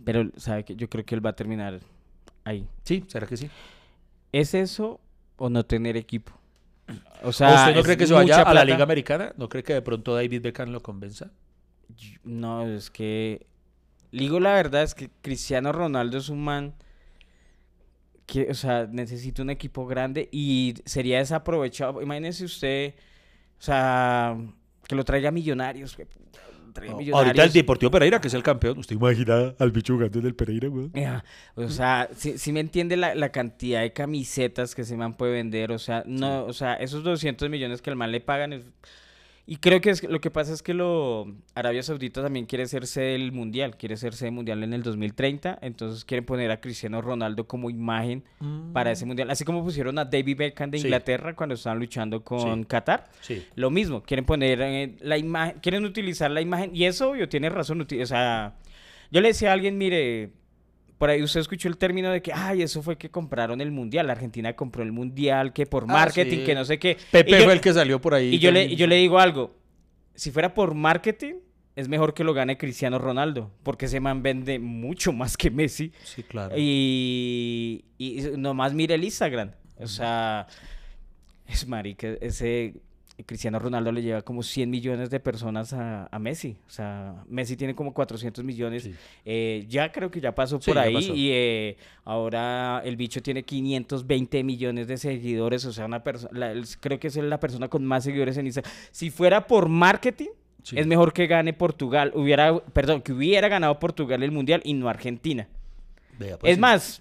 [0.04, 0.74] Pero, ¿sabe qué?
[0.76, 1.80] Yo creo que él va a terminar
[2.44, 2.66] ahí.
[2.84, 3.50] Sí, ¿será que sí?
[4.32, 5.00] ¿Es eso
[5.37, 6.32] o no tener equipo?
[7.22, 8.64] O ¿O sea, ¿Usted no es cree que se vaya a la.
[8.64, 9.33] Liga Americana?
[9.37, 11.31] ¿No cree que de pronto David Beckham lo convenza?
[12.24, 13.46] No, es que.
[14.11, 16.74] Digo la verdad, es que Cristiano Ronaldo es un man
[18.27, 22.01] que, o sea, necesita un equipo grande y sería desaprovechado.
[22.01, 22.94] Imagínese usted,
[23.59, 24.37] o sea,
[24.87, 25.96] que lo traiga a Millonarios.
[27.14, 27.53] Ahorita el.
[27.53, 28.79] Deportivo Pereira, que es el campeón.
[28.79, 30.91] ¿Usted imagina al bicho jugando en el Pereira, güey?
[31.55, 35.73] O sea, si, me entiende la, la cantidad de camisetas que ese man puede vender,
[35.73, 38.64] o sea, no, o sea, esos 200 millones que el man le pagan es-
[39.50, 42.87] Y creo que es, lo que pasa es que lo Arabia Saudita también quiere ser
[42.87, 47.00] sede del Mundial, quiere ser sede mundial en el 2030, entonces quieren poner a Cristiano
[47.00, 48.24] Ronaldo como imagen
[48.74, 50.80] para ese Mundial, así como pusieron a David Beckham de Mm.
[50.82, 50.87] Sí.
[50.88, 52.66] Inglaterra cuando estaban luchando con Sí.
[52.66, 53.04] Qatar.
[53.22, 53.42] Sí.
[53.54, 57.48] Lo mismo, quieren poner eh, la imagen, quieren utilizar la imagen, y eso, yo tiene
[57.48, 58.54] razón, o sea,
[59.11, 60.30] yo le decía a alguien, mire,
[60.98, 64.06] por ahí usted escuchó el término de que, ay, eso fue que compraron el mundial,
[64.08, 66.44] la Argentina compró el mundial, que por Ah, marketing, sí.
[66.44, 66.96] que no sé qué.
[67.11, 68.34] Pepe yo- fue el que salió por ahí.
[68.34, 69.56] y yo le, y yo le digo algo,
[70.14, 71.34] si fuera por marketing,
[71.76, 75.92] es mejor que lo gane Cristiano Ronaldo, porque ese man vende mucho más que Messi.
[76.02, 76.54] Sí, claro.
[76.58, 79.52] Y, y nomás mire el Instagram.
[79.78, 80.48] O sea,
[81.46, 82.74] es marica, ese
[83.26, 86.57] Cristiano Ronaldo le lleva como 100 millones de personas a, a Messi.
[86.66, 88.85] O sea, Messi tiene como 400 millones.
[88.85, 88.94] Sí.
[89.24, 90.94] Eh, ya creo que ya pasó Sí, por ahí.
[90.94, 91.14] pasó.
[91.14, 95.64] Y eh, ahora el bicho tiene 520 millones de seguidores.
[95.64, 98.72] O sea, una persona, creo que es la persona con más seguidores en Instagram.
[98.90, 100.28] Si fuera por marketing,
[100.62, 100.78] Sí.
[100.78, 102.12] es mejor que gane Portugal.
[102.14, 105.48] Hubiera, perdón, que hubiera ganado Portugal el mundial y no Argentina.
[106.18, 107.00] Vea, pues, es más,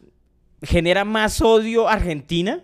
[0.62, 2.64] genera más odio Argentina.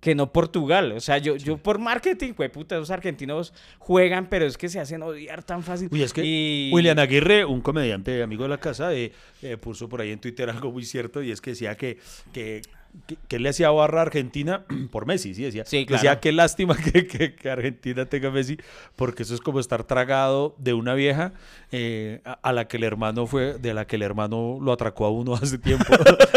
[0.00, 0.92] Que no Portugal.
[0.92, 4.78] O sea, yo, yo por marketing, güey, puta, los argentinos juegan, pero es que se
[4.78, 5.88] hacen odiar tan fácil.
[5.90, 9.88] Uy, es que Y- William Aguirre, un comediante amigo de la casa, eh, eh, puso
[9.88, 11.98] por ahí en Twitter algo muy cierto y es que decía que,
[12.32, 12.62] que,
[13.28, 15.64] que, le hacía barra a Argentina por Messi, sí, decía.
[15.64, 16.02] Sí, claro.
[16.02, 18.58] Decía qué lástima que, que- que Argentina tenga Messi
[18.96, 21.32] porque eso es como estar tragado de una vieja
[21.72, 25.06] eh, a, a la que el hermano fue, de la que el hermano lo atracó
[25.06, 25.86] a uno hace tiempo.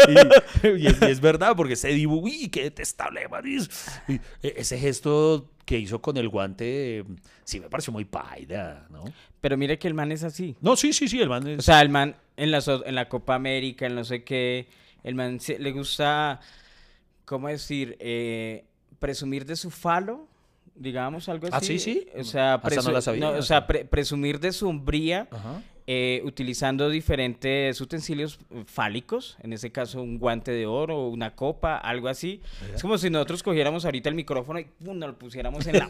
[0.08, 3.68] y, y es, y es verdad, porque ese dibu, uy, qué detestable, manis.
[4.08, 7.04] Y, eh, ese gesto que hizo con el guante,
[7.44, 9.04] sí me pareció muy paida, ¿no?
[9.40, 10.56] Pero mire que el man es así.
[10.60, 11.58] No, sí, sí, sí, el man es...
[11.60, 14.66] O sea, el man en la, en la Copa América, en no sé qué,
[15.04, 16.40] el man se- le gusta,
[17.24, 17.96] ¿cómo decir?
[18.00, 18.64] Eh,
[18.98, 20.26] presumir de su falo,
[20.74, 21.78] digamos, algo Ah, así.
[21.78, 22.06] ¿sí, sí?
[22.18, 23.28] O sea, Hasta no presu- la sabía.
[23.30, 25.28] o sea, pre- presumir de su hombría.
[25.30, 25.62] Ajá.
[25.86, 31.76] Eh, utilizando diferentes utensilios eh, fálicos, en ese caso un guante de oro, una copa,
[31.76, 32.40] algo así.
[32.74, 35.88] Es como si nosotros cogiéramos ahorita el micrófono y pum, lo pusiéramos en la,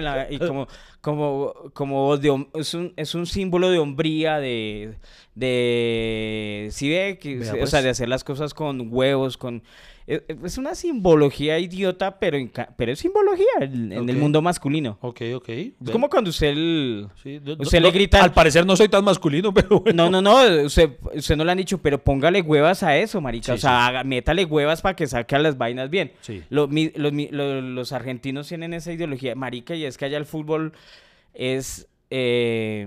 [0.00, 0.66] la- y como
[1.00, 4.94] como como de es un es un símbolo de hombría de
[5.34, 7.70] de si ve que Vea, o pues.
[7.70, 9.62] sea, de hacer las cosas con huevos, con
[10.06, 14.98] es, es una simbología idiota, pero en pero es simbología en, en el mundo masculino.
[15.02, 15.48] Ok, ok.
[15.48, 18.88] Es como cuando usted el- Sí, no- usted no- le grita Al parecer no soy
[18.88, 19.19] tan masculino,
[19.54, 20.10] pero bueno.
[20.10, 23.46] no, no, no, usted, usted no le han dicho, pero póngale huevas a eso, marica.
[23.46, 26.12] Sí, o sea, haga- métale huevas para que saque a las vainas bien.
[26.20, 26.42] Sí.
[26.50, 30.72] Lo- los, lo- argentinos tienen esa ideología, marica, y es que allá el fútbol
[31.34, 32.86] es, eh,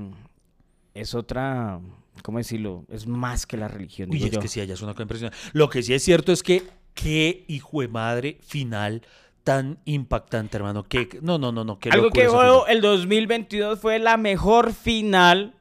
[0.93, 1.79] es otra,
[2.21, 2.85] ¿cómo decirlo?
[2.89, 4.39] Es más que la religión, Uy, digo es yo.
[4.39, 5.37] que sí, allá es una cosa impresionante.
[5.53, 9.01] Lo que sí es cierto es que qué hijo de madre final
[9.43, 10.85] tan impactante, hermano.
[11.21, 11.77] No, no, no, no.
[11.91, 12.27] Algo que
[12.67, 15.53] el 2022 fue la mejor final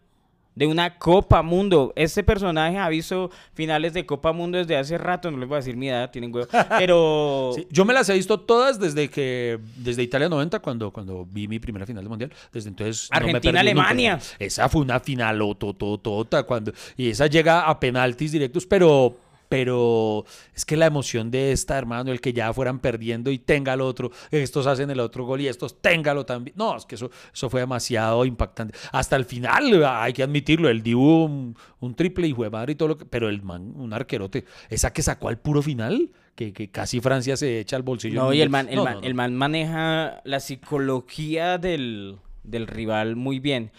[0.55, 1.93] de una Copa Mundo.
[1.97, 5.59] Este personaje ha visto finales de Copa Mundo desde hace rato, no les voy a
[5.59, 7.53] decir mi edad, tienen huevo, pero...
[7.55, 11.49] Sí, yo me las he visto todas desde que desde Italia 90 cuando cuando vi
[11.49, 13.17] mi primera final del mundial desde entonces no.
[13.17, 14.19] Argentina-Alemania.
[14.39, 19.17] esa fue una final tota cuando y esa llega a penaltis directos pero
[19.53, 23.75] pero es que la emoción de esta hermano el que ya fueran perdiendo y tenga
[23.75, 27.11] el otro estos hacen el otro gol y estos téngalo también no es que eso
[27.35, 32.29] eso fue demasiado impactante hasta el final hay que admitirlo el Dibu un, un triple
[32.29, 35.29] y fue madre y todo lo que pero el man un arquerote esa que sacó
[35.29, 38.23] al puro final que, que casi Francia se echa al bolsillo.
[38.23, 39.07] No, y el man, el, No, man, no, no.
[39.07, 43.71] el man maneja la psicología del, del rival muy bien.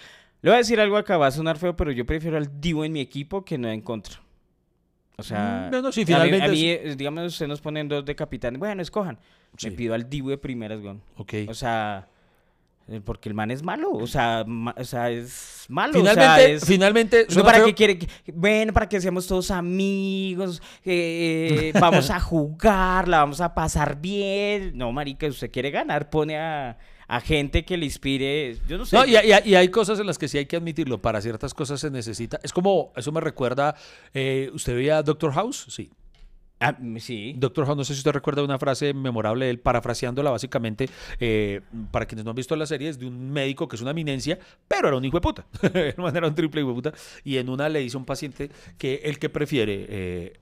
[0.43, 2.85] Le voy a decir algo acá, va a sonar feo, pero yo prefiero al Divo
[2.85, 4.23] en mi equipo que no en contra.
[5.17, 7.87] O sea, Mm, bueno, sí, a mí- finalmente a mí, eh, digamos, usted nos ponen
[7.87, 8.55] dos de capitán.
[8.57, 9.17] Bueno, escojan.
[9.57, 9.69] Sí.
[9.69, 11.01] Me pido al Divo de primeras, weón.
[11.17, 11.33] Ok.
[11.47, 12.07] O sea,
[12.87, 13.91] eh, porque el man es malo.
[13.91, 15.93] O sea, ma- o sea es malo.
[15.93, 16.65] Finalmente, o sea, es...
[16.65, 23.07] finalmente, para qué quiere, que- bueno, para que seamos todos amigos, eh, vamos a jugar,
[23.07, 24.71] la vamos a pasar bien.
[24.75, 26.75] No, marica, usted quiere ganar, pone a,
[27.15, 28.95] a gente que le inspire, yo no sé.
[28.97, 31.01] No, y, y- y hay cosas en las que sí hay que admitirlo.
[31.01, 32.39] Para ciertas cosas se necesita.
[32.41, 33.75] Es como, eso me recuerda.
[34.13, 35.65] eh, ¿Usted veía Doctor House?
[35.69, 35.91] Sí.
[36.59, 37.35] Ah, mm, sí.
[37.37, 41.59] Doctor House, no sé si usted recuerda una frase memorable de él, parafraseándola básicamente, eh,
[41.91, 44.39] para quienes no han visto la serie, es de un médico que es una eminencia,
[44.67, 45.45] pero era un hijo de puta.
[45.73, 46.93] Era un triple hijo de puta.
[47.23, 50.33] Y en una le dice a un paciente que el que prefiere eh,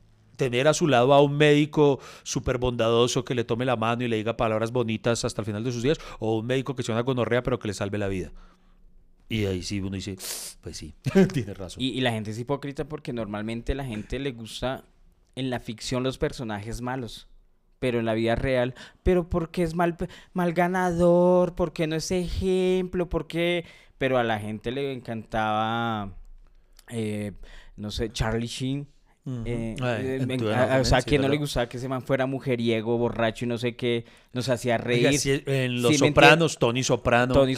[0.41, 4.07] tener a su lado a un médico súper bondadoso que le tome la mano y
[4.07, 6.95] le diga palabras bonitas hasta el final de sus días, o un médico que sea
[6.95, 8.31] una gonorrea pero que le salve la vida.
[9.29, 10.15] Y ahí sí uno dice,
[10.61, 10.95] pues sí,
[11.31, 11.79] tiene razón.
[11.79, 14.83] Y, y la gente es hipócrita porque normalmente la gente le gusta
[15.35, 17.27] en la ficción los personajes malos.
[17.77, 18.73] Pero en la vida real,
[19.03, 19.95] pero porque es mal,
[20.33, 23.63] mal ganador, porque no es ejemplo, porque...
[23.99, 26.17] Pero a la gente le encantaba,
[26.89, 27.33] eh,
[27.75, 28.87] no sé, Charlie Sheen.
[29.45, 31.69] Eh, Ay, eh, en me- tu a- a- o sea, sí, que no le gustaba
[31.69, 34.03] que ese man fuera mujeriego, borracho y no sé qué,
[34.33, 35.05] nos hacía reír.
[35.07, 37.33] Oiga, sí, en Los Sí, Sopranos, Tony Soprano.
[37.35, 37.55] Tony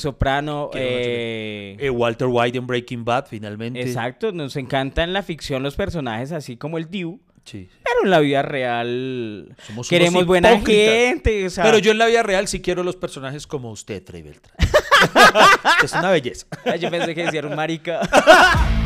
[0.75, 3.81] eh, Eh, Walter White en Breaking Bad, finalmente.
[3.81, 7.69] Exacto, nos encanta en la ficción los personajes así como el Diu, Sí.
[7.81, 11.45] pero en la vida real Somos queremos buena gente.
[11.45, 14.21] o sea, Pero yo en la vida real sí quiero los personajes como usted, Trey
[14.21, 14.55] Beltrán.
[15.83, 16.45] es una belleza.
[16.65, 18.01] Ay, yo pensé que decía un marica.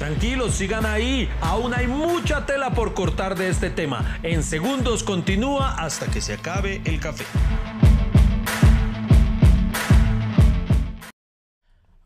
[0.00, 1.28] Tranquilos, sigan ahí.
[1.42, 4.18] Aún hay mucha tela por cortar de este tema.
[4.22, 7.24] En segundos continúa hasta que se acabe el café.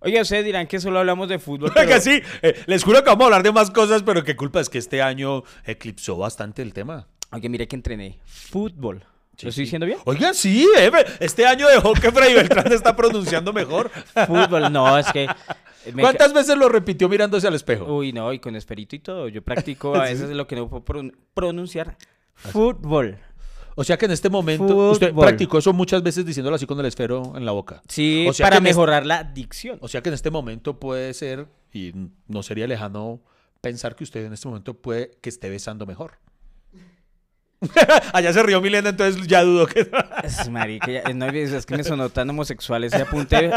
[0.01, 1.71] Oye, ustedes dirán que solo hablamos de fútbol.
[1.73, 4.35] pero- Oiga, sí, eh, les juro que vamos a hablar de más cosas, pero qué
[4.35, 7.07] culpa es que este año eclipsó bastante el tema.
[7.31, 9.05] Oye, mire que entrené fútbol.
[9.37, 9.99] Sí, ¿Lo estoy diciendo bien?
[10.05, 13.91] Oiga, sí, eh, este año dejó que Freddy Beltrán está pronunciando mejor.
[14.27, 15.27] Fútbol, no, es que...
[15.27, 17.85] me ca- ¿Cuántas veces lo repitió mirándose al espejo?
[17.97, 19.29] Uy, no, y con esperito y todo.
[19.29, 21.97] Yo practico a veces lo que no puedo pron- pronunciar.
[22.35, 23.19] Fútbol.
[23.77, 26.87] O sea que en este momento usted practicó eso muchas veces diciéndolo así con el
[26.87, 27.83] esfero en la boca.
[27.89, 29.79] Sí, O sea para este- mejorar la dicción.
[29.81, 31.93] O sea que en este momento puede ser, y
[32.29, 33.21] no sería lejano
[33.61, 36.19] pensar que usted en este momento puede que esté besando mejor.
[38.13, 39.89] Allá se rió Milena, entonces ya dudo que...
[40.23, 43.51] Es, marica, ya- no, es que me sonó tan homosexual ese apunte,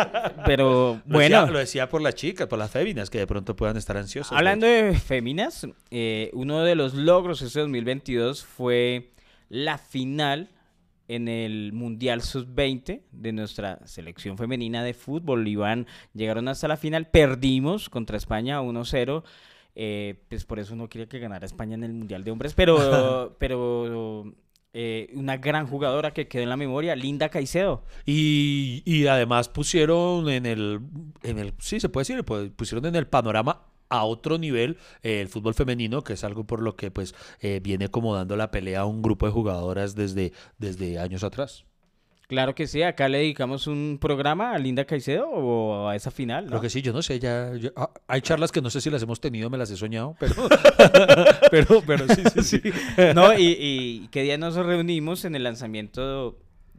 [0.45, 1.39] pero Lo bueno.
[1.41, 4.31] decía, lo decía por las chicas, por las féminas, que de pronto puedan estar ansiosas.
[4.37, 9.11] Hablando de féminas, eh, uno de los logros este 2022 fue
[9.49, 10.49] la final
[11.09, 15.47] en el Mundial Sub-20 de nuestra selección femenina de fútbol.
[15.47, 19.23] Iván, llegaron hasta la final, perdimos contra España 1-0.
[19.79, 23.35] Eh, pues por eso no quería que ganara España en el Mundial de Hombres, pero,
[23.39, 24.33] pero
[24.73, 27.83] eh, una gran jugadora que quedó en la memoria, Linda Caicedo.
[28.03, 30.79] Y, y además pusieron en el,
[31.21, 35.21] en el, sí se puede decir, pues, pusieron en el panorama a otro nivel eh,
[35.21, 38.49] el fútbol femenino, que es algo por lo que pues eh, viene como dando la
[38.49, 41.66] pelea a un grupo de jugadoras desde, desde años atrás.
[42.27, 46.43] Claro que sí, acá le dedicamos un programa a Linda Caicedo o a esa final.
[46.45, 46.49] ¿no?
[46.51, 48.89] Creo que sí, yo no sé, ya, ya- ah, hay charlas que no sé si
[48.89, 50.33] las hemos tenido, me las he soñado, pero,
[51.51, 52.71] pero, pero sí, sí, sí.
[53.15, 53.33] ¿No?
[53.33, 56.37] Y, y qué día nos reunimos en el lanzamiento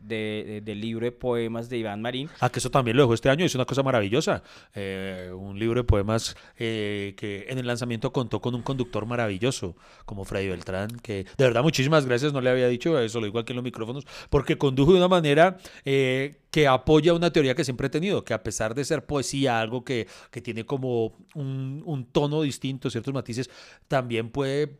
[0.08, 2.28] de- de- del libro de poemas de Iván Marín.
[2.40, 4.42] Ah, que eso también lo dejó este año, es una cosa maravillosa.
[4.74, 9.76] Eh, un libro de poemas eh, que en el lanzamiento contó con un conductor maravilloso,
[10.04, 13.38] como Freddy Beltrán, que de verdad muchísimas gracias, no le había dicho eso, lo digo
[13.38, 17.64] aquí en los micrófonos, porque condujo de una manera eh, que apoya una teoría que
[17.64, 21.82] siempre he tenido, que a pesar de ser poesía, algo que, que tiene como un,
[21.84, 23.50] un tono distinto, ciertos matices,
[23.86, 24.78] también puede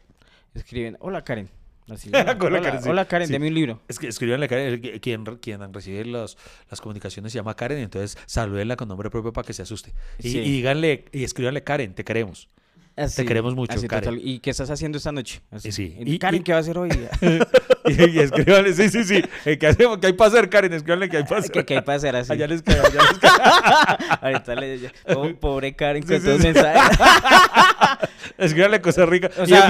[0.53, 1.49] Escriben, hola Karen,
[1.89, 2.89] Así, hola, Karen, sí.
[2.89, 3.33] hola, Karen, Sí.
[3.33, 3.81] deme un libro.
[3.87, 6.37] Es que escribanle a Karen, que- quien, quien recibe los-
[6.69, 9.93] las comunicaciones se llama Karen, entonces salúdenla con nombre propio para que se asuste.
[10.19, 10.37] Y, Sí.
[10.39, 12.49] y díganle, y escríbanle Karen, te queremos.
[12.95, 14.03] Así, queremos mucho, así, Karen.
[14.09, 14.21] total.
[14.23, 15.41] ¿Y qué estás haciendo esta noche?
[15.49, 15.71] Así.
[15.71, 15.95] Sí.
[15.99, 16.89] Y, Karen, y- ¿qué va a hacer hoy?
[17.85, 19.97] y, y escríbanle, sí, sí, sí, eh, ¿qué hacemos?
[19.99, 20.73] ¿Qué hay para hacer, Karen?
[20.73, 21.51] Escríbanle qué hay para hacer.
[21.51, 22.31] ¿Qué, qué hay para hacer así?
[22.33, 24.19] Allá les allá.
[24.21, 26.47] Ahorita le oh, pobre Karen Sí, con sí, todos sí.
[26.47, 26.99] los mensajes.
[28.37, 29.31] Escríbanle cosas ricas.
[29.37, 29.69] O sea,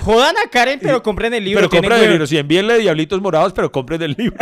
[0.00, 1.60] jodan a Karen, pero compren el libro.
[1.68, 4.36] pero compren el libro, sí, envíenle diablitos morados, pero compren el libro.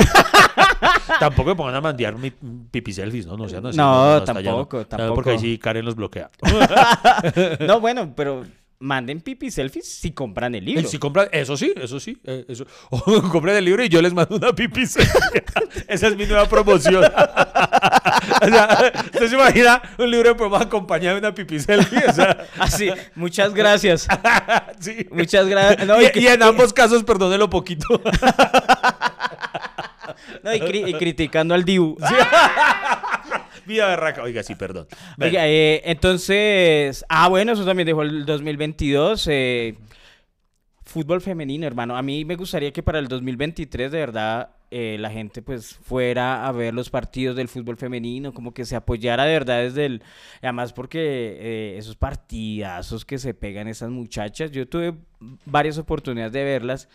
[1.18, 3.36] tampoco me pongan a mandar mi pipi selfies, ¿no?
[3.36, 3.76] No sean así.
[3.76, 5.14] No, allá tampoco, No, tampoco.
[5.14, 6.30] Porque ahí sí Karen los bloquea.
[7.60, 8.44] No, bueno, pero
[8.78, 10.88] manden pipi selfies si compran el libro.
[10.88, 12.18] Si compran, eso sí, eso sí.
[12.24, 12.66] eh, eso.
[12.90, 15.44] O compren el libro y yo les mando una pipi selfie.
[15.88, 17.04] Esa es mi nueva promoción.
[18.42, 22.02] o sea, ¿usted se imagina un libro de poemas acompañado de una pipi selfie?
[22.08, 24.08] O sea, Así, muchas gracias.
[24.80, 25.06] sí.
[25.12, 25.86] Muchas gracias.
[25.86, 27.86] No, y, en ambos casos, perdónelo poquito.
[30.42, 31.96] no, y cri- y criticando al Dibu.
[33.66, 34.22] Vida berraca.
[34.22, 34.86] Oiga, sí, perdón.
[35.20, 39.26] Oiga, eh, entonces, ah, bueno, eso también dejó el 2022.
[39.30, 39.76] eh,
[40.92, 41.96] fútbol femenino, hermano.
[41.96, 46.46] A mí me gustaría que para el 2023, de verdad, eh, la gente pues fuera
[46.46, 50.02] a ver los partidos del fútbol femenino, como que se apoyara de verdad desde el...
[50.42, 54.94] Además porque eh, esos partidazos que se pegan esas muchachas, yo tuve
[55.46, 56.88] varias oportunidades de verlas,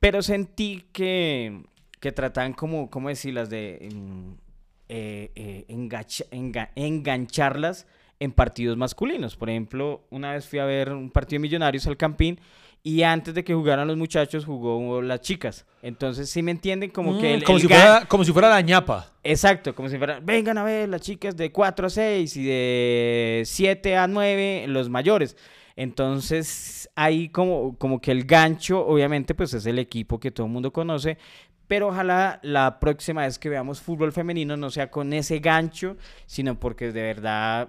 [0.00, 1.62] pero sentí que,
[2.00, 3.50] que trataban como, ¿cómo decirlas?
[3.50, 3.88] De...
[3.92, 4.47] mm,
[4.88, 7.86] eh, eh, enga- engancharlas
[8.20, 9.36] en partidos masculinos.
[9.36, 12.40] Por ejemplo, una vez fui a ver un partido de Millonarios al Campín
[12.82, 15.66] y antes de que jugaran los muchachos jugó las chicas.
[15.82, 18.32] Entonces, si me entienden, como que Mm, el, como, el si gan- fuera, como si
[18.32, 19.12] fuera la ñapa.
[19.22, 23.42] Exacto, como si fueran, vengan a ver las chicas de 4 a 6 y de
[23.44, 25.36] 7 a 9 los mayores.
[25.76, 30.52] Entonces, ahí como, como que el gancho, obviamente, pues es el equipo que todo el
[30.52, 31.18] mundo conoce,
[31.68, 35.96] pero ojalá la próxima vez que veamos fútbol femenino no sea con ese gancho,
[36.26, 37.68] sino porque de verdad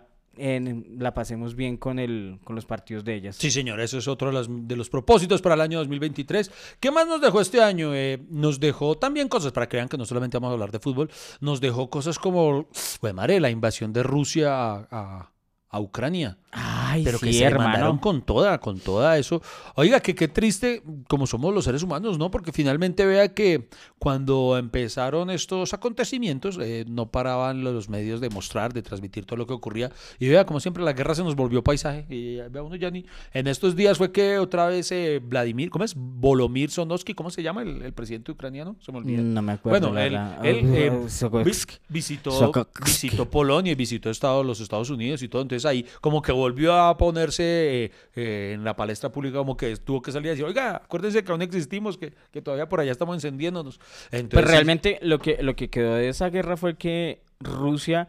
[0.98, 3.36] la pasemos bien con, el, con los partidos de ellas.
[3.36, 6.50] Sí, señor, eso es otro de los, propósitos para el año 2023.
[6.80, 7.94] ¿Qué más nos dejó este año?
[7.94, 10.80] Eh, nos dejó también cosas, para que vean que no solamente vamos a hablar de
[10.80, 11.10] fútbol,
[11.42, 12.68] nos dejó cosas como,
[13.02, 15.29] pues madre, la invasión de Rusia a, a-
[15.70, 16.38] a Ucrania.
[16.52, 17.70] Ay, Pero que sí, se hermano.
[17.70, 19.40] mandaron con toda, con toda eso.
[19.76, 22.32] Oiga, que qué triste como somos los seres humanos, ¿no?
[22.32, 28.74] Porque finalmente vea que cuando empezaron estos acontecimientos, eh, no paraban los medios de mostrar,
[28.74, 29.92] de transmitir todo lo que ocurría.
[30.18, 32.08] Y vea, como siempre, la guerra se nos volvió paisaje.
[32.10, 33.06] Y eh, vea uno ya ni...
[33.32, 35.94] En estos días fue que otra vez eh, Vladimir, ¿cómo es?
[35.96, 38.76] Volomir Sonovsky, ¿cómo se llama el, el presidente ucraniano?
[38.84, 39.22] Se me olvida.
[39.22, 39.92] No me acuerdo.
[39.92, 41.52] Bueno, él, él, eh, Uh, vi-
[41.90, 42.52] visitó,
[42.84, 45.44] visitó Polonia y visitó Estados, los Estados Unidos y todo.
[45.44, 49.76] Entonces ahí como que volvió a ponerse eh, eh, en la palestra pública, como que
[49.78, 52.92] tuvo que salir a decir, oiga, acuérdense que aún existimos, que, que todavía por allá
[52.92, 53.80] estamos encendiéndonos.
[54.12, 58.08] Entonces, Pues realmente lo que, lo que quedó de esa guerra fue que Rusia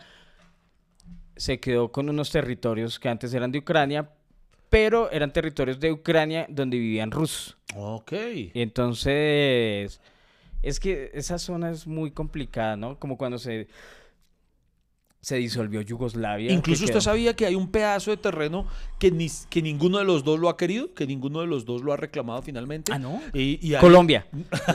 [1.37, 4.11] se quedó con unos territorios que antes eran de Ucrania,
[4.69, 7.57] pero eran territorios de Ucrania donde vivían rusos.
[7.75, 8.13] Ok.
[8.53, 10.01] Y entonces,
[10.63, 12.99] es que esa zona es muy complicada, ¿no?
[12.99, 13.69] Como cuando se,
[15.23, 16.51] se disolvió Yugoslavia.
[16.51, 18.67] Incluso usted quedó- sabía que hay un pedazo de terreno
[18.99, 21.83] que, ni, que ninguno de los dos lo ha querido, que ninguno de los dos
[21.83, 22.91] lo ha reclamado finalmente.
[22.93, 23.21] Ah, ¿no?
[23.35, 24.27] Y, y hay- Colombia.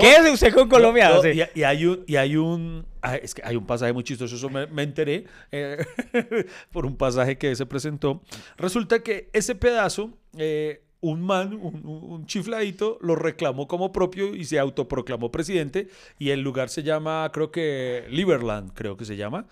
[0.00, 1.08] ¿Qué es usted con Colombia?
[1.10, 4.04] No, y, y hay un, y hay un, ah, es que hay un pasaje muy
[4.04, 5.84] chistoso, eso me, me enteré eh,
[6.72, 8.22] por un pasaje que se presentó.
[8.56, 14.44] Resulta que ese pedazo, eh, un man, un, un- chifladito, lo reclamó como propio y
[14.44, 15.88] se autoproclamó presidente
[16.18, 19.46] y el lugar se llama, creo que Liberland, creo que se llama.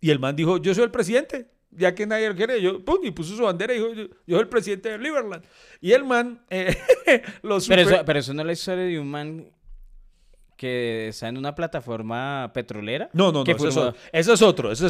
[0.00, 1.46] Y el man dijo, yo soy el presidente.
[1.72, 4.36] Ya que nadie lo quiere, yo, pum, y puso su bandera y dijo, yo, yo
[4.36, 5.44] soy el presidente de Liberland.
[5.80, 6.76] Y el man eh,
[7.42, 9.46] lo pero, super- eso, pero eso no es la historia de un man
[10.60, 13.08] que está en una plataforma petrolera.
[13.14, 14.42] No, no, no, ese es, otro, ese es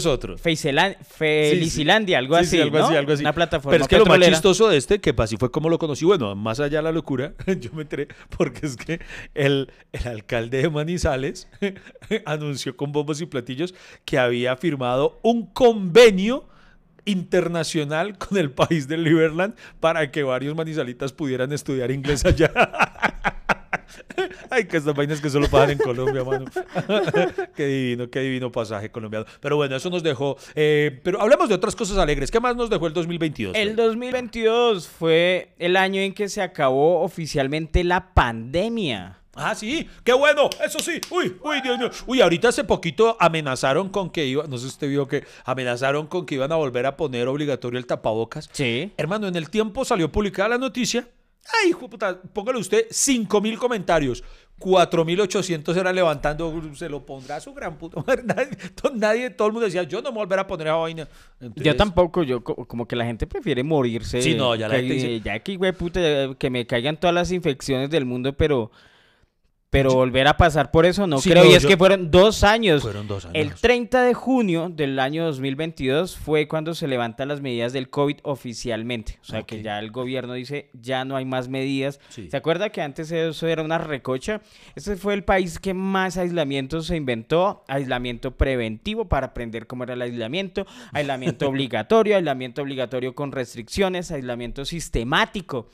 [0.04, 2.86] otro, es Felicilandia, algo Sí, así, sí, algo ¿no?
[2.86, 3.22] así, algo así.
[3.22, 5.78] Una plataforma Pero es que lo más chistoso de este, que así fue como lo
[5.78, 8.98] conocí, bueno, más allá de la locura, yo me enteré porque es que
[9.32, 11.46] el, el alcalde de Manizales
[12.24, 13.72] anunció con bombos y platillos
[14.04, 16.48] que había firmado un convenio
[17.04, 22.50] internacional con el país de Liberland para que varios manizalitas pudieran estudiar inglés allá.
[24.50, 26.44] Ay, que estas vainas que solo pasan en Colombia, mano.
[27.56, 29.26] qué divino, qué divino pasaje colombiano.
[29.40, 30.36] Pero bueno, eso nos dejó.
[30.54, 32.30] eh, pero hablemos de otras cosas alegres.
[32.30, 33.56] ¿Qué más nos dejó el 2022?
[33.56, 39.20] El 2022 fue el año en que se acabó oficialmente la pandemia.
[39.34, 41.00] Ah, sí, qué bueno, eso sí.
[41.10, 41.90] Uy, uy, Dios mío.
[42.06, 46.08] Uy, ahorita hace poquito amenazaron con que iba, no sé si usted vio que amenazaron
[46.08, 48.50] con que iban a volver a poner obligatorio el tapabocas.
[48.52, 48.92] Sí.
[48.96, 51.06] Hermano, en el tiempo salió publicada la noticia
[51.62, 54.22] Ay, hijo de puta, póngale usted 5000 comentarios.
[54.58, 58.22] 4800 era levantando, se lo pondrá a su gran madre.
[58.26, 60.66] Nadie, to- nadie- todo el mundo decía, yo no me voy a volver a poner
[60.66, 61.08] esa vaina.
[61.56, 64.20] Yo tampoco, yo co- como que la gente prefiere morirse.
[64.20, 66.00] Sí, no, ya la que, gente dice- ya que, güey, puta,
[66.38, 68.70] que me caigan todas las infecciones del mundo, pero,
[69.70, 71.44] pero volver a pasar por eso no Sí, creo.
[71.44, 72.82] no, y es yo- que fueron dos años.
[72.82, 73.36] Fueron dos años.
[73.36, 78.16] El 30 de junio del año 2022 fue cuando se levantan las medidas del COVID
[78.24, 79.18] oficialmente.
[79.22, 82.00] O sea, que ya el gobierno dice, ya no hay más medidas.
[82.08, 82.28] Sí.
[82.28, 84.40] ¿Se acuerda que antes eso era una recocha?
[84.74, 87.64] Este fue el país que más aislamiento se inventó.
[87.68, 90.66] Aislamiento preventivo para aprender cómo era el aislamiento.
[90.92, 95.68] Aislamiento obligatorio, aislamiento obligatorio con restricciones, aislamiento sistemático.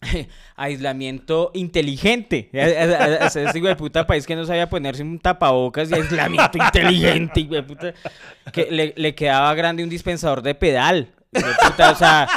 [0.56, 2.48] aislamiento inteligente.
[2.52, 7.54] Ese hijo de puta país que no sabía ponerse un tapabocas y aislamiento inteligente, hijo
[7.54, 7.94] de puta,
[8.52, 11.08] que le, le quedaba grande un dispensador de pedal.
[11.32, 12.28] puta, o sea,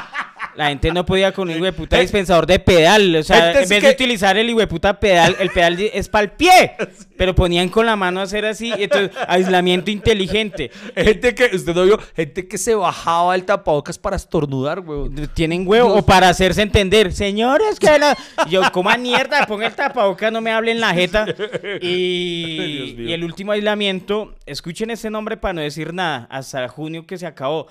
[0.56, 3.16] la gente no podía con un hijo de puta dispensador de pedal.
[3.16, 6.08] O sea, en vez que- de utilizar el hijo de puta pedal, el pedal es
[6.10, 6.74] para el pie.
[7.18, 8.74] Pero ponían con la mano a hacer así.
[8.76, 10.72] Entonces, aislamiento inteligente.
[10.96, 15.30] Gente que, usted no vio, gente que se bajaba el tapabocas para estornudar, weón.
[15.34, 18.18] Tienen huevo o para hacerse entender, señores, que la...
[18.50, 21.26] Yo, coma mierda, ponga el tapabocas, no me hablen la jeta.
[21.82, 27.26] Y el último aislamiento, escuchen ese nombre para no decir nada, hasta junio que se
[27.26, 27.68] acabó.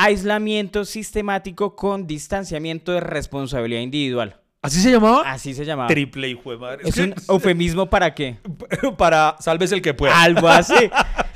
[0.00, 4.40] Aislamiento sistemático con distanciamiento de responsabilidad individual.
[4.62, 5.22] ¿Así se llamaba?
[5.30, 5.88] Así se llamaba.
[5.88, 6.88] Triple hijo de madre.
[6.88, 8.36] ¿Es un eufemismo para qué?
[8.96, 10.20] para salves el que pueda.
[10.20, 10.90] Algo así.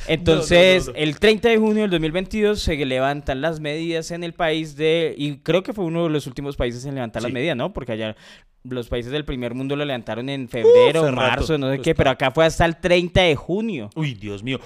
[0.07, 0.99] Entonces, no, no.
[0.99, 5.15] el 30 de junio del 2022 se levantan las medidas en el país de...
[5.17, 7.73] Y creo que fue uno de los últimos países en levantar las medidas, ¿no?
[7.73, 8.17] Porque allá
[8.65, 11.17] los países del primer mundo lo levantaron en febrero, rato.
[11.17, 13.91] marzo, no sé qué, pero acá fue hasta el 30 de junio.
[13.97, 14.61] Uy, Dios mío.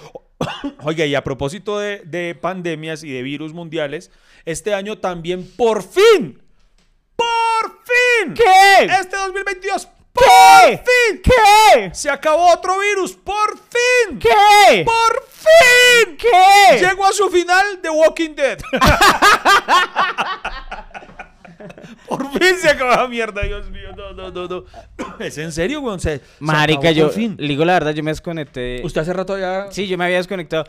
[0.83, 4.11] Oiga, y a propósito de, de pandemias y de virus mundiales,
[4.45, 6.41] este año también, por fin,
[7.15, 8.85] por fin, ¿Qué?
[8.85, 10.83] este 2022, por ¿Qué?
[10.83, 11.89] fin, ¿Qué?
[11.93, 14.83] se acabó otro virus, por fin, ¿Qué?
[14.85, 16.79] por fin, ¿Qué?
[16.85, 18.59] llegó a su final The Walking Dead.
[22.61, 23.89] Se acabó la mierda, Dios mío.
[23.95, 24.63] No, no, no, no.
[25.19, 25.99] ¿Es en serio, weón?
[25.99, 27.35] Se, Marica, yo, fin.
[27.39, 28.81] le digo la verdad, yo me desconecté.
[28.83, 29.67] ¿Usted hace rato ya?
[29.71, 30.65] Sí, yo me había desconectado.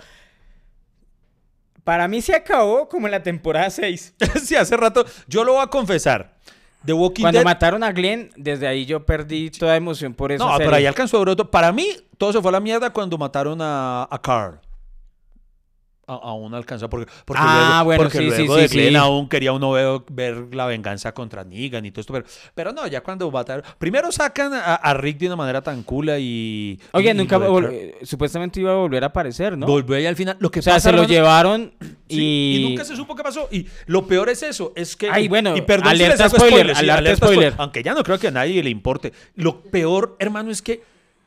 [1.84, 4.14] Para mí se acabó como en la temporada 6.
[4.44, 5.04] sí, hace rato.
[5.26, 6.34] Yo lo voy a confesar.
[6.84, 7.44] The Walking Cuando Dead.
[7.44, 10.46] mataron a Glenn, desde ahí yo perdí toda emoción por eso.
[10.48, 11.88] No, pero ahí alcanzó a otro- Para mí,
[12.18, 14.60] todo se fue a la mierda cuando mataron a, a Carl.
[16.09, 18.88] A- aún alcanzó porque, porque Ah, luego, bueno, porque sí, sí, luego sí, de Glenn
[18.90, 18.96] sí.
[18.96, 22.86] aún quería uno ver, ver la venganza contra Negan y todo esto pero, pero no
[22.86, 27.11] ya cuando mataron primero sacan a, a Rick de una manera tan cula y Oye,
[27.11, 29.66] y nunca de eh, supuestamente iba a volver a aparecer, ¿no?
[29.66, 31.74] volvió ahí al final lo que o sea, pasa, se lo llevaron
[32.09, 32.56] y...
[32.56, 35.54] y nunca se supo qué pasó y lo peor es eso es que Ay, bueno,
[35.56, 37.54] y perdón si alerta hago spoiler, alerta alerta spoiler.
[37.59, 40.82] aunque ya no creo que a nadie le importe lo peor hermano es que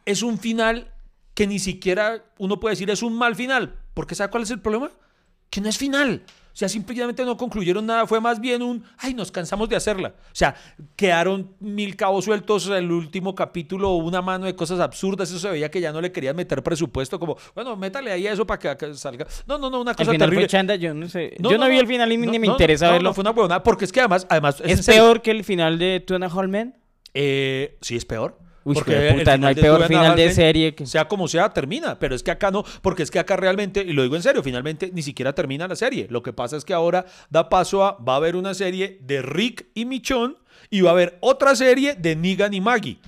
[0.05, 0.87] es un final
[1.35, 4.59] que ni siquiera uno puede decir es un mal final porque ¿sabe cuál es el
[4.59, 4.91] problema?
[5.51, 6.23] que no es final.
[6.53, 10.09] O sea, simplemente no concluyeron nada, fue más bien un, ay, nos cansamos de hacerla.
[10.09, 10.53] O sea,
[10.97, 15.71] quedaron mil cabos sueltos el último capítulo, una mano de cosas absurdas, eso se veía
[15.71, 18.93] que ya no le querían meter presupuesto, como, bueno, métale ahí a eso para que,
[18.95, 19.25] salga.
[19.47, 20.45] No, no, no, una cosa final terrible.
[20.45, 21.35] fue chanda, yo no sé.
[21.39, 23.09] yo no, vi el final y ni me interesa verlo.
[23.09, 26.01] No, fue una huevonada, porque es que además, además ¿Es peor que el final de
[26.01, 26.75] Two and a Half Men?
[27.13, 28.37] eh, sí, es peor.
[28.63, 31.97] Uy, Porque puta, no hay peor final de serie que- Sea como sea, termina.
[31.97, 34.43] Pero es que acá no, porque es que acá realmente, y lo digo en serio,
[34.43, 36.07] finalmente ni siquiera termina la serie.
[36.11, 39.21] Lo que pasa es que ahora da paso a, va a haber una serie de
[39.23, 40.35] Rick y Michonne
[40.69, 42.99] y va a haber otra serie de Negan y Maggie.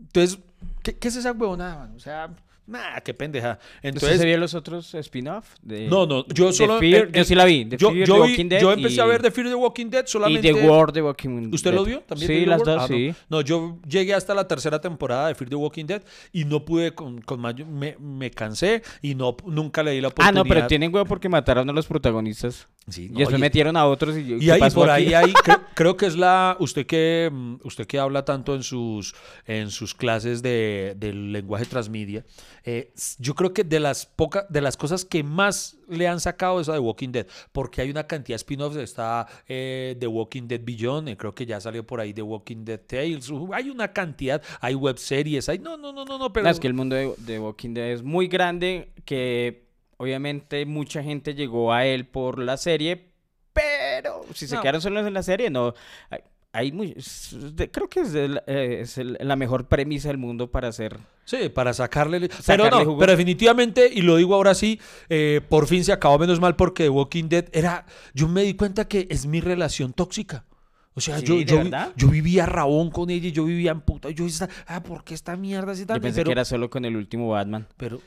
[0.00, 0.38] Entonces,
[0.84, 1.94] ¿qué, qué es esa huevonada, mano?
[1.96, 2.30] O sea,
[2.66, 3.58] nada, qué pendeja.
[3.60, 5.54] ¿Usted Entonces, se vio los otros spin-off?
[5.64, 6.78] no, no, yo solo...
[6.78, 7.08] Fear?
[7.08, 7.64] eh, yo sí la vi.
[7.66, 9.48] The yo, Fear, yo The vi- Walking Dead yo empecé a y- ver The Fear
[9.48, 10.52] the Walking Dead Y solamente...
[10.54, 11.78] The War The Walking ¿Usted Dead.
[11.78, 12.00] lo vio?
[12.02, 12.86] ¿También Sí, las dos, Ah, no.
[12.88, 13.14] sí.
[13.28, 16.94] No, yo llegué hasta la tercera temporada de Fear the Walking Dead y no pude
[16.94, 20.44] con, con más, me, me cansé y no nunca le di la Ah, oportunidad.
[20.44, 22.66] no, pero tienen huevo porque mataron a los protagonistas.
[22.88, 25.14] Sí, y después y- metieron a otros y, yo, Y ¿qué ahí pasó por aquí?
[25.14, 28.62] ahí, ahí creo, creo que es la usted que mm, usted que habla tanto en
[28.62, 29.14] sus
[29.46, 32.24] en sus clases de, del lenguaje transmedia.
[32.64, 36.60] eh, yo creo que de las pocas de las cosas que más le han sacado
[36.60, 38.76] es a The Walking Dead, porque hay una cantidad de spin-offs.
[38.76, 42.64] Está eh, The Walking Dead Beyond, eh, creo que ya salió por ahí The Walking
[42.66, 43.30] Dead Tales.
[43.30, 46.50] uh, hay una cantidad, hay web series, hay no no no no no, pero No,
[46.50, 49.63] es que el mundo de, de Walking Dead es muy grande que
[49.98, 53.10] obviamente mucha gente llegó a él por la serie,
[53.52, 54.62] pero si se No.
[54.62, 55.74] quedaron solos en la serie, no.
[56.10, 56.20] Hay,
[56.52, 56.94] hay muy,
[57.72, 60.98] creo que es, eh, es el- la mejor premisa del mundo para hacer.
[61.24, 62.28] Sí, para sacarle.
[62.46, 62.98] Pero no, jugo.
[62.98, 66.84] pero definitivamente, y lo digo ahora sí, eh, por fin se acabó menos mal porque
[66.84, 67.86] The Walking Dead era.
[68.12, 70.44] Yo me di cuenta que es mi relación tóxica.
[70.96, 71.64] O sea, Sí, yo, ¿de yo,
[71.96, 74.10] yo vivía rabón con ella y yo vivía en puta.
[74.10, 76.70] Yo esta, ah, ¿por qué esta mierda así Yo tan pensé pero, que era solo
[76.70, 77.66] con el último Batman.
[77.76, 78.00] pero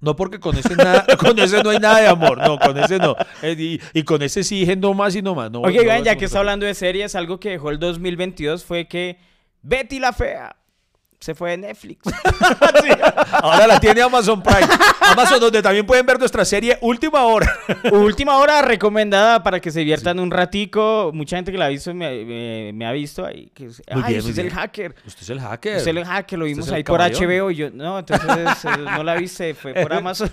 [0.00, 2.98] no porque con ese nada, con ese no hay nada de amor, no, con ese
[2.98, 3.16] no.
[3.42, 5.50] Eh, y, y con ese sí dije no más y no más.
[5.50, 8.64] No, Oye, no, Iván, ya que está hablando de series, algo que dejó el 2022
[8.64, 9.18] fue que
[9.62, 10.57] Betty la Fea
[11.20, 12.00] se fue de Netflix.
[13.42, 14.66] Ahora la tiene Amazon Prime.
[15.00, 17.52] Amazon donde también pueden ver nuestra serie Última Hora.
[17.92, 21.10] Última hora recomendada para que se diviertan un ratico.
[21.12, 23.50] Mucha gente que la ha visto me, me- me ha visto ahí.
[23.54, 24.94] Que, ay, bien, usted es el hacker.
[25.06, 25.76] Usted es el hacker.
[25.78, 27.00] Usted es el hacker, lo vimos ahí por.
[27.00, 28.28] HBO y yo, no, entonces
[28.64, 30.30] eh, no la viste, fue por Amazon.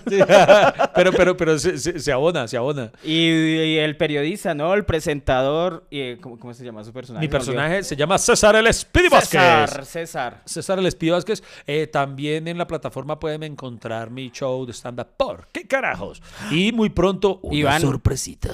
[0.94, 2.90] Pero pero, pero se, se- se abona, se abona.
[3.02, 4.74] Y, y el periodista, ¿no?
[4.74, 7.24] El presentador, y, eh, ¿cómo, cómo se llama su personaje?
[7.26, 9.40] Mi personaje se llama César el Speedy Vázquez.
[9.86, 10.75] César, César.
[10.76, 11.42] César el Espío Vázquez.
[11.66, 16.22] Eh, también en la plataforma pueden encontrar mi show de stand-up por qué carajos.
[16.50, 17.80] Y muy pronto una Iván.
[17.80, 18.50] sorpresita.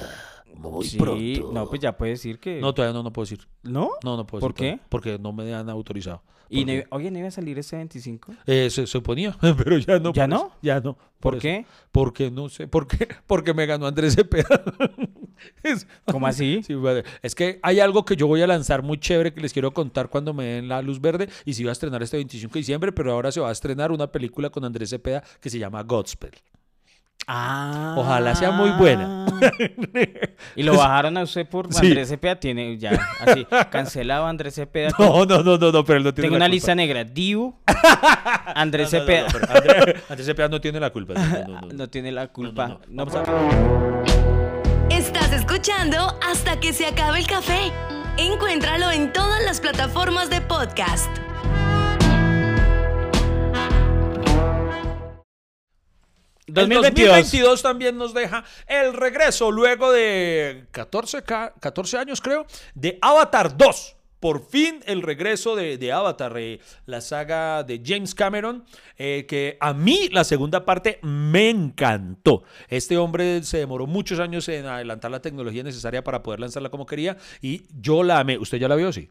[0.57, 1.53] Muy Sí, pronto.
[1.53, 2.61] no, pues ya puede decir que...
[2.61, 3.47] No, todavía no, no puedo decir.
[3.64, 3.91] ¿No?
[4.05, 4.70] No, no puedo ¿Por decir qué?
[4.77, 6.23] todavía, Porque no me han autorizado.
[6.49, 8.33] Y oye, ¿no iba a salir ese 25?
[8.47, 10.12] eh, se suponía, pero ya no.
[10.12, 10.37] ¿Ya por no?
[10.37, 10.53] eso.
[10.61, 10.99] Ya no.
[11.18, 11.41] ¿Por eso.
[11.41, 11.66] qué?
[11.91, 12.68] Porque no sé.
[12.68, 13.09] ¿Por qué?
[13.27, 14.62] Porque me ganó Andrés Cepeda.
[15.62, 16.62] Es- ¿Cómo así?
[16.66, 16.74] Sí,
[17.22, 20.09] es que hay algo que yo voy a lanzar muy chévere que les quiero contar
[20.09, 22.93] cuando me den la luz verde y se iba a estrenar este 25 de diciembre,
[22.93, 26.32] pero ahora se va a estrenar una película con Andrés Cepeda que se llama Godspell.
[27.28, 27.95] Ah.
[27.97, 29.26] Ojalá sea muy buena.
[30.57, 31.86] Y lo bajaron a usted por Sí.
[31.86, 32.38] Andrés Cepeda.
[32.38, 32.90] Tiene ya,
[33.20, 34.90] así, cancelado Andrés Cepeda.
[34.99, 36.55] No, no, no, no, no, pero él no tiene Tengo la una culpa.
[36.55, 37.05] lista negra.
[37.05, 37.55] Diu,
[38.55, 39.26] Andrés No, Cepeda.
[39.49, 41.14] Andrés, Andrés Cepeda no tiene la culpa.
[41.72, 42.68] No, tiene la culpa.
[42.68, 42.80] no.
[42.88, 43.14] No, Vamos
[44.05, 44.22] pues,
[45.62, 47.70] escuchando hasta que se acabe el café.
[48.16, 51.08] Encuéntralo en todas las plataformas de podcast.
[56.48, 57.10] El 2022.
[57.10, 62.44] 2022 también nos deja el regreso luego de 14, ca- 14 años, creo,
[62.74, 63.96] de Avatar 2.
[64.23, 68.64] Por fin el regreso de, de Avatar, eh, la saga de James Cameron,
[68.97, 72.45] eh, que a mí la segunda parte me encantó.
[72.68, 76.87] Este hombre se demoró muchos años en adelantar la tecnología necesaria para poder lanzarla como
[76.87, 78.39] quería y yo la amé.
[78.39, 78.93] ¿Usted ya la vio?
[78.93, 79.11] Sí.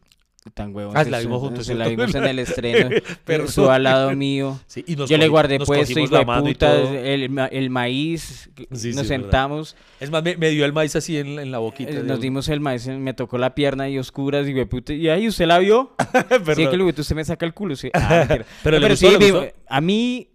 [0.54, 0.96] Tan huevón.
[0.96, 2.90] Ah, la vimos juntos, se La vimos en el estreno.
[3.24, 3.46] Perdón.
[3.46, 4.58] Estuvo al lado mío.
[4.66, 6.94] Sí, y nos Yo le guardé puesto, la mano y puta, todo.
[6.94, 8.50] el, el maíz.
[8.72, 11.92] Sí, nos sentamos, Es más, me, me dio el maíz así en, en la boquita.
[11.92, 14.92] eh, nos dimos el maíz, me tocó la pierna y oscuras, y puta.
[14.92, 15.94] Y ahí, ¿usted la vio?
[16.56, 17.76] sí, que le usted me saca el culo.
[17.76, 17.90] Sí.
[17.94, 18.26] Ah.
[18.64, 19.46] Pero No, ¿le gustó, sí, le vi- gustó?
[19.68, 20.28] a mí,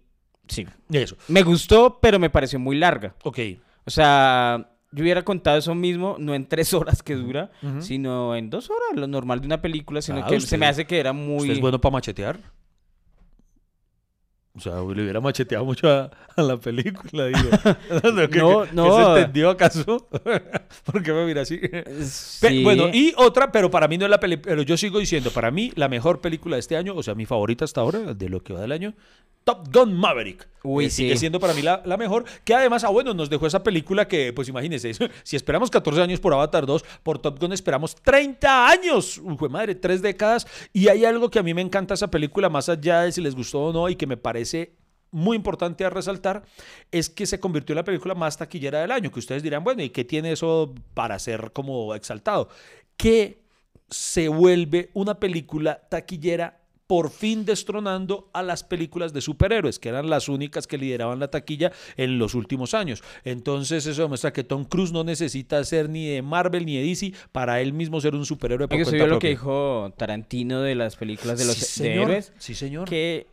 [0.48, 0.66] sí.
[0.90, 1.16] Eso.
[1.28, 3.14] Me gustó, pero me pareció muy larga.
[3.24, 3.38] Ok.
[3.84, 8.50] O sea, yo hubiera contado eso mismo, no en tres horas que dura, sino en
[8.50, 10.98] dos horas, lo normal de una película, sino Ah, que usted- se me hace que
[10.98, 11.40] era muy...
[11.42, 12.38] ¿Usted es bueno para machetear?
[14.58, 17.38] O sea, le hubiera macheteado mucho a, a la película, digo.
[18.12, 18.84] no, ¿qué- No, qué- no.
[18.84, 20.08] ¿qué se entendió acaso?
[20.84, 21.58] ¿Por qué me mira así?
[22.40, 22.62] Pe-.
[22.62, 25.50] Bueno, y otra, pero para mí no es la película, pero yo sigo diciendo, para
[25.50, 28.42] mí la mejor película de este año, o sea, mi favorita hasta ahora, de lo
[28.42, 28.94] que va del año,
[29.44, 30.46] Top Gun Maverick.
[30.64, 31.18] Uy, Eh, Sigue sí.
[31.20, 34.32] siendo para mí la, la mejor, que además, ah, bueno, nos dejó esa película que,
[34.32, 34.92] pues imagínense,
[35.22, 39.74] si esperamos 14 años por Avatar 2, por Top Gun esperamos 30 años, Uy, madre,
[39.76, 43.12] tres décadas, y hay algo que a mí me encanta esa película, más allá de
[43.12, 44.47] si les gustó o no, y que me parece
[45.10, 46.42] muy importante a resaltar
[46.90, 49.82] es que se convirtió en la película más taquillera del año, que ustedes dirán, bueno,
[49.82, 52.48] ¿y qué tiene eso para ser como exaltado?
[52.96, 53.42] Que
[53.88, 60.08] se vuelve una película taquillera por fin destronando a las películas de superhéroes, que eran
[60.08, 63.02] las únicas que lideraban la taquilla en los últimos años.
[63.24, 67.12] Entonces eso demuestra que Tom Cruise no necesita ser ni de Marvel ni de DC
[67.30, 70.62] para él mismo ser un superhéroe por Oiga, ¿usted cuenta vio lo que dijo Tarantino
[70.62, 72.04] de las películas de los Sí, señor.
[72.04, 72.32] héroes?
[72.38, 72.88] Sí, señor.
[72.88, 73.26] Que,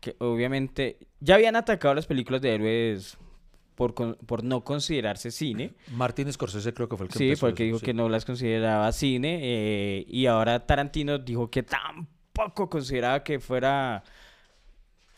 [0.00, 3.16] que obviamente ya habían atacado las películas de héroes
[3.74, 5.74] por, con- por no considerarse cine.
[5.92, 7.84] Martin Scorsese creo que fue el que Sí, empezó fue el que eso, dijo sí.
[7.86, 9.38] que no las consideraba cine.
[9.42, 14.02] eh, y ahora Tarantino dijo que tampoco consideraba que fuera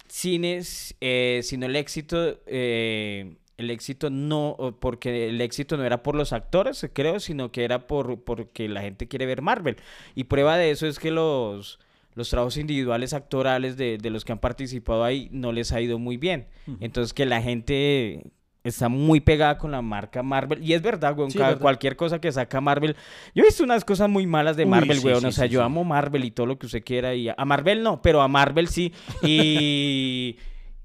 [0.09, 0.61] cine,
[1.01, 2.41] eh, sino el éxito.
[2.47, 7.64] eh, el éxito no, porque el éxito no era por los actores, creo, sino que
[7.64, 9.76] era por porque la gente quiere ver Marvel.
[10.14, 11.81] Y prueba de eso es que los,
[12.19, 15.99] los trabajos individuales actorales de, de los que han participado ahí no les ha ido
[15.99, 16.49] muy bien.
[16.81, 18.33] Entonces que la gente
[18.64, 20.62] está muy pegada con la marca Marvel.
[20.62, 21.61] Y es verdad, weón, Sí, ca- verdad.
[21.62, 22.97] cualquier cosa que saca Marvel.
[23.35, 25.21] Yo he visto unas cosas muy malas de Uy, Marvel, sí, weón.
[25.21, 27.14] sí, o sea, yo amo Marvel y todo lo que usted quiera.
[27.14, 28.93] Y a, Marvel no, pero a Marvel sí.
[29.23, 30.37] Y,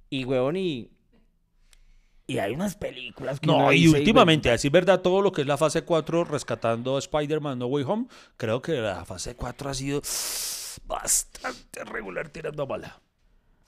[0.09, 0.89] y weón, y...
[2.25, 5.47] Y hay unas películas que No, y últimamente, a decir verdad, todo lo que es
[5.47, 8.05] la fase 4 rescatando a Spider-Man No Way Home,
[8.37, 10.01] creo que la fase 4 ha sido
[10.85, 13.02] bastante regular tirando a mala.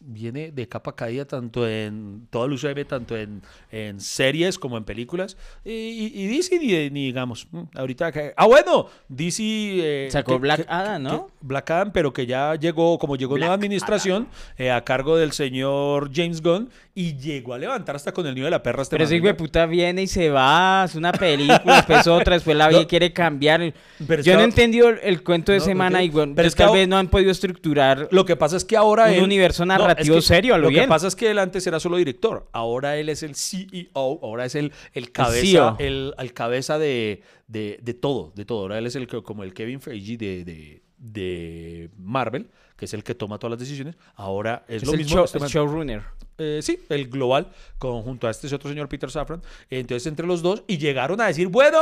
[0.08, 3.42] Viene de capa caída tanto en todo el UCM, tanto en,
[3.72, 5.38] en series como en películas.
[5.64, 8.12] Y, y- y DC, ni, ni digamos, mm, ahorita...
[8.12, 9.44] que- ah, bueno, DC...
[9.44, 11.28] eh, Sacó que- Black que- Adam, ¿no?
[11.42, 14.28] Black Adam, pero que ya llegó, como llegó nueva administración,
[14.58, 18.46] eh, a cargo del señor James Gunn, y llegó a levantar hasta con el niño
[18.46, 18.82] de la perra.
[18.84, 19.30] este Pero ese hijo ¿no?
[19.30, 22.80] de puta viene y se va, hace una película, después otra, después la No.
[22.80, 23.74] vie- quiere cambiar.
[24.08, 26.48] Pero es Yo no he entendido el, el cuento de No, semana y bueno, Pero
[26.48, 28.08] es que tal vez no han podido estructurar.
[28.12, 29.24] Lo que pasa es que ahora Un él...
[29.24, 29.66] universo
[30.02, 32.48] Es que serio, a lo Lo que pasa es que él antes era solo director.
[32.52, 33.90] Ahora él es el CEO.
[33.94, 35.76] Ahora es el, el cabeza, CEO.
[35.80, 38.62] el, el cabeza de, de, de todo, de todo.
[38.62, 42.94] Ahora él es el que- como el Kevin Feige de, de, de Marvel, que es
[42.94, 43.96] el que toma todas las decisiones.
[44.16, 45.16] Ahora es, Es lo el, mismo.
[45.18, 46.02] show- este el showrunner.
[46.38, 49.42] Eh, sí, el global, conjunto a este otro señor Peter Safran.
[49.70, 51.80] Entonces, entre los dos, y llegaron a decir, bueno,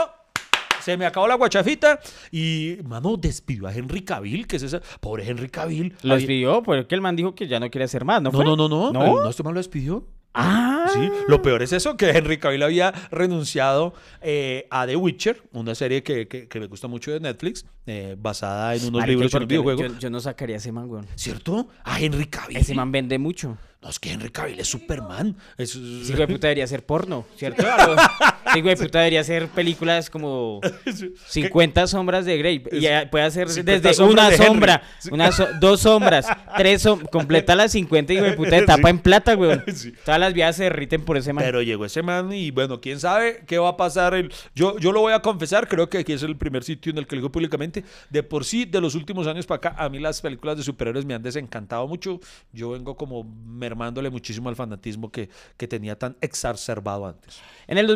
[0.83, 1.99] se me acabó la guachafita.
[2.31, 5.95] Y, mano, despidió a Henry Cavill, que es ese pobre Henry Cavill.
[6.03, 8.31] Lo despidió porque el man dijo que ya no quiere hacer más, ¿no?
[8.31, 8.45] No, fue?
[8.45, 9.23] no, no, no, ¿No?
[9.23, 10.07] no, este man lo despidió.
[10.35, 15.43] Ah, Sí, lo peor es eso, que Henry Cavill había renunciado eh, a The Witcher,
[15.53, 19.29] una serie que, que- que me gusta mucho de Netflix, eh, basada en unos libros
[19.29, 19.53] y ¿por un qué?
[19.53, 19.81] videojuego.
[19.93, 21.05] Yo, yo no sacaría a ese man, weón.
[21.15, 21.67] ¿Cierto?
[21.83, 22.57] A Henry Cavill.
[22.57, 23.57] Ese man vende mucho.
[23.81, 25.35] No, es que Henry Cavill es Superman.
[25.57, 27.63] Es- de puta debería ser porno, ¿cierto?
[28.55, 30.59] Hijo de puta debería hacer películas como
[31.27, 32.63] 50 sombras de Grey.
[32.71, 36.27] Y puede hacer 50 desde una de sombra, una so- dos sombras,
[36.57, 37.09] tres sombras.
[37.11, 39.37] Completa las 50 hijo de puta de tapa en plata.
[39.73, 39.93] Sí.
[40.05, 41.43] Todas las vías se derriten por ese man.
[41.43, 44.13] Pero llegó ese man y bueno, quién sabe qué va a pasar.
[44.13, 44.31] El...
[44.55, 47.07] Yo, yo lo voy a confesar, creo que aquí es el primer sitio en el
[47.07, 47.83] que lo digo públicamente.
[48.09, 51.05] De por sí, de los últimos años para acá, a mí las películas de superhéroes
[51.05, 52.19] me han desencantado mucho.
[52.51, 57.39] Yo vengo como mermándole muchísimo al fanatismo que, que tenía tan exacerbado antes.
[57.67, 57.87] En el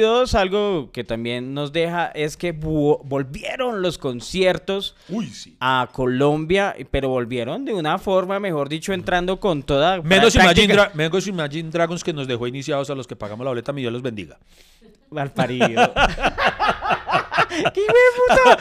[0.00, 5.56] 2022, algo que también nos deja es que volvieron los conciertos Uy, sí.
[5.60, 10.02] a Colombia, pero volvieron de una forma, mejor dicho, entrando con toda.
[10.02, 13.50] Menos Imagine, Dra- menos Imagine Dragons que nos dejó iniciados a los que pagamos la
[13.50, 14.38] boleta, mi Dios los bendiga.
[15.10, 15.92] Malparido.
[17.72, 18.10] ¡Qué hijo de
[18.44, 18.58] puta!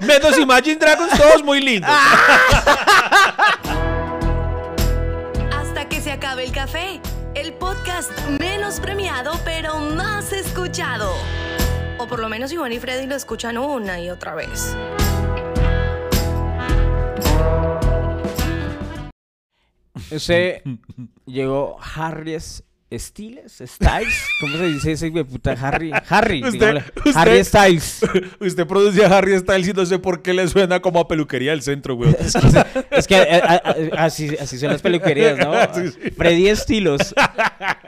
[0.06, 1.90] Menos Imagine Dragons, todos muy lindos.
[5.52, 7.00] Hasta que se acabe el café.
[7.34, 8.10] El podcast
[8.40, 11.12] menos premiado, pero más escuchado.
[11.98, 14.76] O por lo menos Iván y Freddy lo escuchan una y otra vez.
[20.10, 20.64] Ese
[21.24, 22.36] llegó Harry
[22.90, 25.52] S- Styles, Styles, ¿cómo se dice ese hijo de puta?
[25.52, 26.92] Harry, Harry, Usted- digámosle.
[26.96, 28.00] usted- Harry Styles.
[28.40, 31.52] Usted produce a Harry Styles y no sé por qué le suena como a peluquería
[31.52, 32.14] del centro, güey.
[32.18, 33.62] Es que, es que, eh, a-
[33.98, 35.52] a- así, así son las peluquerías, ¿no?
[35.74, 36.10] Sí, sí.
[36.10, 37.14] Freddy Estilos.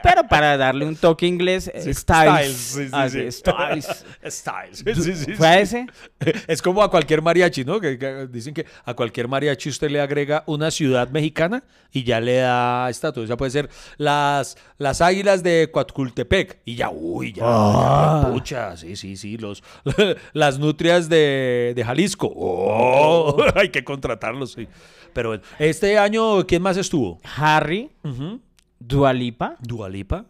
[0.01, 2.55] Pero para darle un toque inglés, eh, Styles.
[2.55, 4.05] sí, Ah, sí, Styles.
[4.25, 4.83] Styles.
[5.03, 5.87] Sí, sí, ¿Fue a ese?
[6.47, 7.81] Es como a cualquier mariachi, ¿no?
[7.81, 12.19] Que, que dicen que a cualquier mariachi usted le agrega una ciudad mexicana y ya
[12.21, 13.27] le da estatus.
[13.27, 18.95] Ya puede ser las, las águilas de Coatcultepec y ya, uy, ya, ya, pucha, sí,
[18.95, 19.63] sí, sí, los,
[20.33, 22.31] las nutrias de, de Jalisco.
[22.35, 24.67] Oh, hay que contratarlos, sí.
[25.13, 27.19] Pero este año, ¿quién más estuvo?
[27.37, 27.89] Harry.
[28.79, 29.55] Dualipa.
[29.61, 30.25] Dualipa,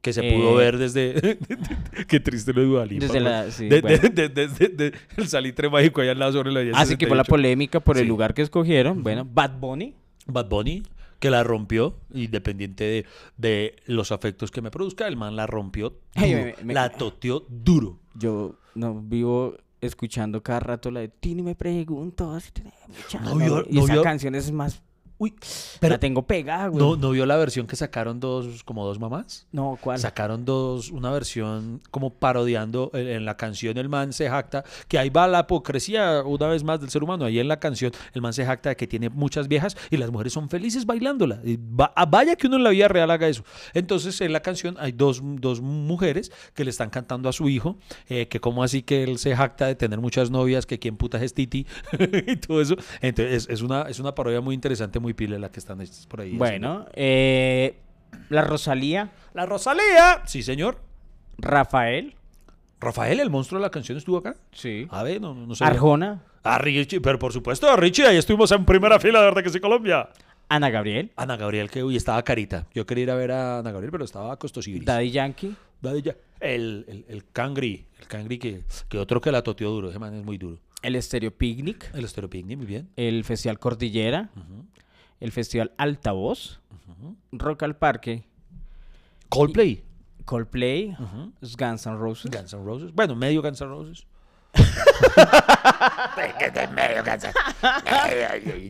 [0.00, 1.38] que se Eh, pudo ver desde.
[2.08, 3.06] Qué triste lo de Dualipa.
[3.06, 3.32] Desde güey.
[3.32, 3.98] la- sí, De- bueno.
[3.98, 6.76] de- de- desde de- el salitre mágico allá al lado sobre la 10.
[6.76, 8.08] Así que fue la polémica por el Sí.
[8.08, 9.02] lugar que escogieron.
[9.02, 9.94] Bueno, Bad Bunny.
[10.26, 10.82] Bad Bunny,
[11.18, 13.06] que la rompió, independiente de,
[13.36, 15.94] de los afectos que me produzca, el man la rompió.
[16.14, 17.98] Duro, me- me- la toteó duro.
[18.14, 22.76] Yo no vivo escuchando cada rato la de Tini me pregunto si tenemos
[23.08, 23.28] chance".
[23.30, 24.82] No vio- y no esa canción es más
[25.18, 25.34] Uy,
[25.80, 26.84] pero la tengo pegada, güey.
[26.84, 29.46] ¿no, ¿no vio la versión que sacaron dos, como dos mamás?
[29.50, 29.98] No, ¿cuál?
[29.98, 34.98] Sacaron dos, una versión como parodiando en, en la canción el man se jacta, que
[34.98, 38.20] ahí va la hipocresía una vez más del ser humano, ahí en la canción el
[38.20, 41.40] man se jacta de que tiene muchas viejas y las mujeres son felices bailándola.
[41.44, 43.42] Y va- ah, vaya que uno en la vida real haga eso.
[43.74, 47.78] Entonces en la canción hay dos, dos mujeres que le están cantando a su hijo,
[48.08, 51.22] eh, que como así que él se jacta de tener muchas novias, que quién puta
[51.24, 51.66] es Titi
[52.26, 52.76] y todo eso.
[53.00, 56.04] Entonces es, es una, es una parodia muy interesante, muy pile la que están hechas
[56.08, 56.36] por ahí.
[56.36, 57.76] Bueno, eh,
[58.28, 60.22] la Rosalía, La Rosalía.
[60.26, 60.80] Sí, señor.
[61.38, 62.14] Rafael,
[62.80, 64.34] Rafael, el monstruo de la canción, estuvo acá.
[64.52, 64.88] sí.
[64.90, 65.64] A ver, no, no sé.
[65.64, 69.50] Arjona, Ah, Richie, pero por supuesto, Richie, ahí estuvimos en primera fila, de verdad que
[69.50, 70.08] sí, Colombia.
[70.48, 72.66] Ana Gabriel, Ana Gabriel, que uy, estaba carita.
[72.74, 74.84] Yo quería ir a ver a Ana Gabriel, pero estaba costosibris.
[74.84, 79.42] Daddy Yankee, Daddy Ya- El, el, el Cangri, el Cangri que, que otro que la
[79.42, 80.58] toteó duro, ese man es muy duro.
[80.82, 82.88] el Estéreo Picnic, El Estero Picnic, muy bien.
[82.96, 84.30] el Festival Cordillera,
[85.20, 86.60] el Festival Altavoz,
[87.32, 88.24] Rock al Parque,
[89.28, 89.82] Coldplay.
[90.24, 90.96] Coldplay,
[91.40, 92.30] Guns N' Roses.
[92.30, 92.92] Guns N' Roses.
[92.92, 94.06] Bueno, medio Guns N' Roses.
[96.74, 97.32] medio Guns N'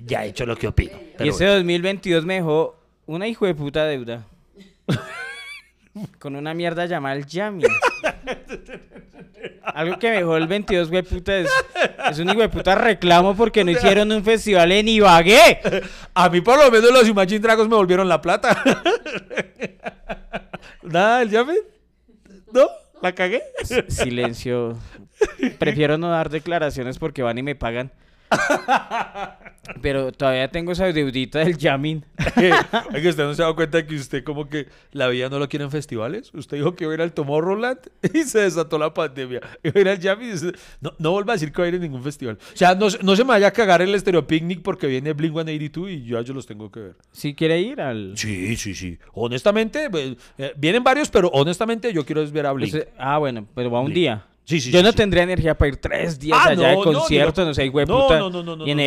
[0.06, 0.98] Ya he hecho lo que opino.
[1.18, 1.54] Y ese bueno.
[1.54, 4.26] 2022 me dejó una hijo de puta deuda.
[6.18, 7.64] Con una mierda llamada el Yami.
[9.62, 11.50] Algo que me dejó el 22, güey, puta, es,
[12.10, 15.60] es un hijo puta reclamo porque no hicieron un festival en Ibagué.
[16.14, 18.62] A mí por lo menos los Imagine Dragons me volvieron la plata.
[20.82, 21.54] Nada, el llame.
[22.52, 22.68] ¿No?
[23.02, 23.42] ¿La cagué?
[23.88, 24.78] Silencio.
[25.58, 27.92] Prefiero no dar declaraciones porque van y me pagan.
[29.82, 32.04] Pero todavía tengo esa deudita del Yamin.
[32.94, 35.48] Oiga, ¿usted no se ha dado cuenta que usted como que la vida no lo
[35.48, 36.30] quiere en festivales?
[36.34, 37.78] Usted dijo que iba a ir al Tomorrowland
[38.14, 39.40] y se desató la pandemia.
[39.62, 41.68] Iba a ir al Jam y dice, no, no vuelva a decir que va a
[41.68, 42.38] ir a ningún festival.
[42.52, 45.14] O sea, no, se- no se me vaya a cagar el Stereo Picnic porque viene
[45.14, 46.96] Blink-182 y yo, yo los tengo que ver.
[47.12, 48.12] Si quiere ir al...
[48.16, 48.98] Sí, sí, sí.
[49.14, 52.72] Honestamente, pues, eh, vienen varios, pero honestamente yo quiero ver a Blink.
[52.74, 53.96] Usted- ah, bueno, pero va un Blink.
[53.96, 54.24] día.
[54.46, 56.84] Sí, sí, Yo sí, no tendría energía para ir tres días Ah, allá de no,
[56.84, 58.20] no, concierto, no, sé, güey, puta.
[58.20, 58.78] no, no, no, no, y en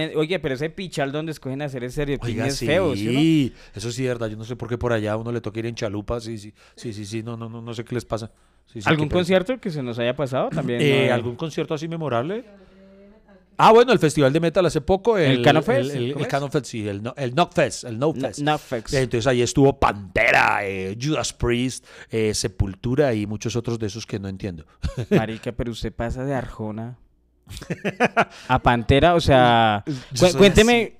[0.00, 3.54] en- oye, pero ese pichal donde escogen hacer ese Oiga, es feo, ¿sí?
[3.72, 4.26] eso sí es verdad.
[4.26, 6.18] Yo no sé por qué por allá a uno le toca ir en chalupa.
[6.20, 7.22] Sí, sí, sí, sí, sí.
[7.22, 8.32] No, no, no, no sé qué les pasa.
[8.84, 10.82] ¿Algún concierto que se nos haya pasado también?
[10.82, 11.12] Eh?
[11.12, 12.44] ¿Algún concierto así memorable?
[13.58, 15.16] Ah, bueno, el Festival de Metal hace poco.
[15.16, 15.90] ¿El Cano Fest?
[15.94, 16.86] El, el, ¿Cómo el sí.
[16.88, 17.84] El, no, el Knock Fest.
[17.84, 18.38] El No Fest.
[18.92, 24.18] Entonces ahí estuvo Pantera, eh, Judas Priest, eh, Sepultura y muchos otros de esos que
[24.18, 24.66] no entiendo.
[25.10, 26.98] Marica, pero usted pasa de Arjona
[28.48, 29.84] a Pantera, o sea,
[30.18, 30.95] cu- cuénteme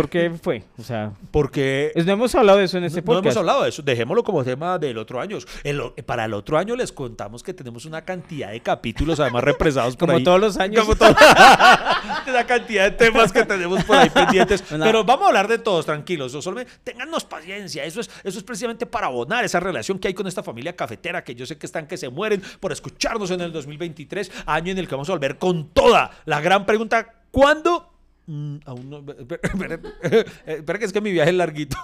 [0.00, 3.26] por qué fue, o sea, Porque no hemos hablado de eso en este no podcast.
[3.26, 3.82] hemos hablado de eso.
[3.82, 5.38] Dejémoslo como tema del otro año.
[5.64, 9.96] El para el otro año les contamos que tenemos una cantidad de capítulos además represados
[9.96, 10.24] por Como ahí.
[10.24, 10.82] todos los años.
[10.84, 11.14] Como todo-
[12.32, 14.62] la cantidad de temas que tenemos por ahí pendientes.
[14.68, 16.32] Pero vamos a hablar de todos, tranquilos.
[16.32, 17.84] Solo téngannos paciencia.
[17.84, 21.22] Eso es, eso es precisamente para abonar esa relación que hay con esta familia cafetera,
[21.24, 24.78] que yo sé que están que se mueren por escucharnos en el 2023, año en
[24.78, 27.89] el que vamos a volver con toda la gran pregunta: ¿cuándo?
[28.30, 28.98] Mm, aún no.
[29.18, 29.80] Espera,
[30.46, 31.76] espera que es que mi viaje es larguito.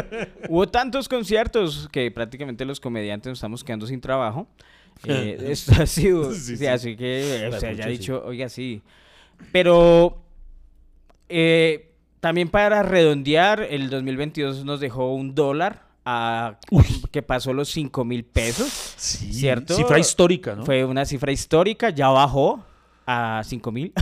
[0.48, 4.48] Hubo tantos conciertos que prácticamente los comediantes nos estamos quedando sin trabajo.
[5.04, 6.66] Eh, esto ha sido, Sí, sí, sí.
[6.66, 8.82] así que o sea, ya dicho, oiga, sí.
[9.50, 10.22] Pero
[11.28, 11.90] eh,
[12.20, 16.58] también para redondear, el 2022 nos dejó un dólar a,
[17.10, 18.68] que pasó los 5 mil pesos.
[18.96, 19.74] Sí, ¿Cierto?
[19.74, 20.64] Cifra histórica, ¿no?
[20.64, 22.62] Fue una cifra histórica, ya bajó
[23.06, 23.92] a 5 mil.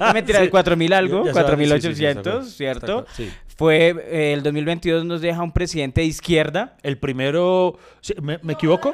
[0.00, 2.20] no mentira, de 4 mil algo, Ya- ya saben, 4 mil sí, sí, sí, está
[2.20, 3.06] 800, claro, está ¿cierto?
[3.14, 3.30] sí.
[3.56, 6.76] Fue, eh, el 2022 nos deja un presidente de izquierda.
[6.82, 8.92] El primero, sí, ¿me, me equivoco?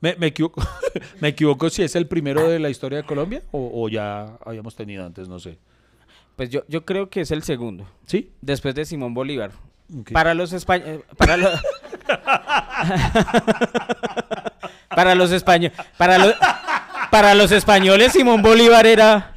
[0.00, 0.62] ¿Me, me equivoco?
[1.20, 4.74] ¿Me equivoco si es el primero de la historia de Colombia o, o ya habíamos
[4.76, 5.28] tenido antes?
[5.28, 5.58] No sé.
[6.36, 8.30] Pues yo, yo creo que es el segundo, ¿Sí?
[8.40, 9.50] después de Simón Bolívar.
[10.12, 11.00] Para los españoles...
[11.18, 11.60] Para, los
[14.88, 15.76] para los españoles...
[15.96, 16.34] Para, los
[17.10, 19.32] para los españoles Simón Bolívar era...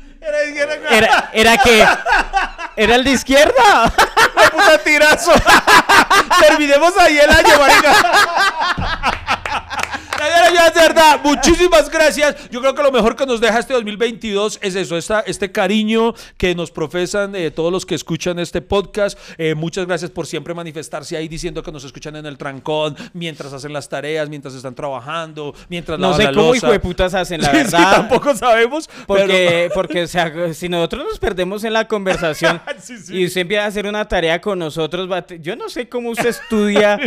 [0.89, 1.86] Era, era que...
[2.76, 3.91] Era el de izquierda.
[4.51, 5.32] puta tirazo!
[6.47, 7.95] Terminemos ahí el año, marica.
[10.11, 10.11] Señora, ya es verdad,
[11.24, 12.49] muchísimas gracias.
[12.49, 16.13] Yo creo que lo mejor que nos deja este 2022 es eso, esta, este cariño
[16.38, 19.17] que nos profesan eh, todos los que escuchan este podcast.
[19.38, 23.53] Eh, muchas gracias por siempre manifestarse ahí diciendo que nos escuchan en el trancón, mientras
[23.53, 27.41] hacen las tareas, mientras están trabajando, mientras No sé la cómo hijo de putas hacen,
[27.41, 27.91] la Sí, sí, verdad.
[27.91, 28.89] tampoco sabemos.
[29.07, 33.65] Porque, porque o sea, si nosotros nos perdemos en la conversación Sí, y usted empieza
[33.65, 35.09] a hacer una tarea con nosotros,
[35.39, 36.99] yo no sé cómo usted estudia,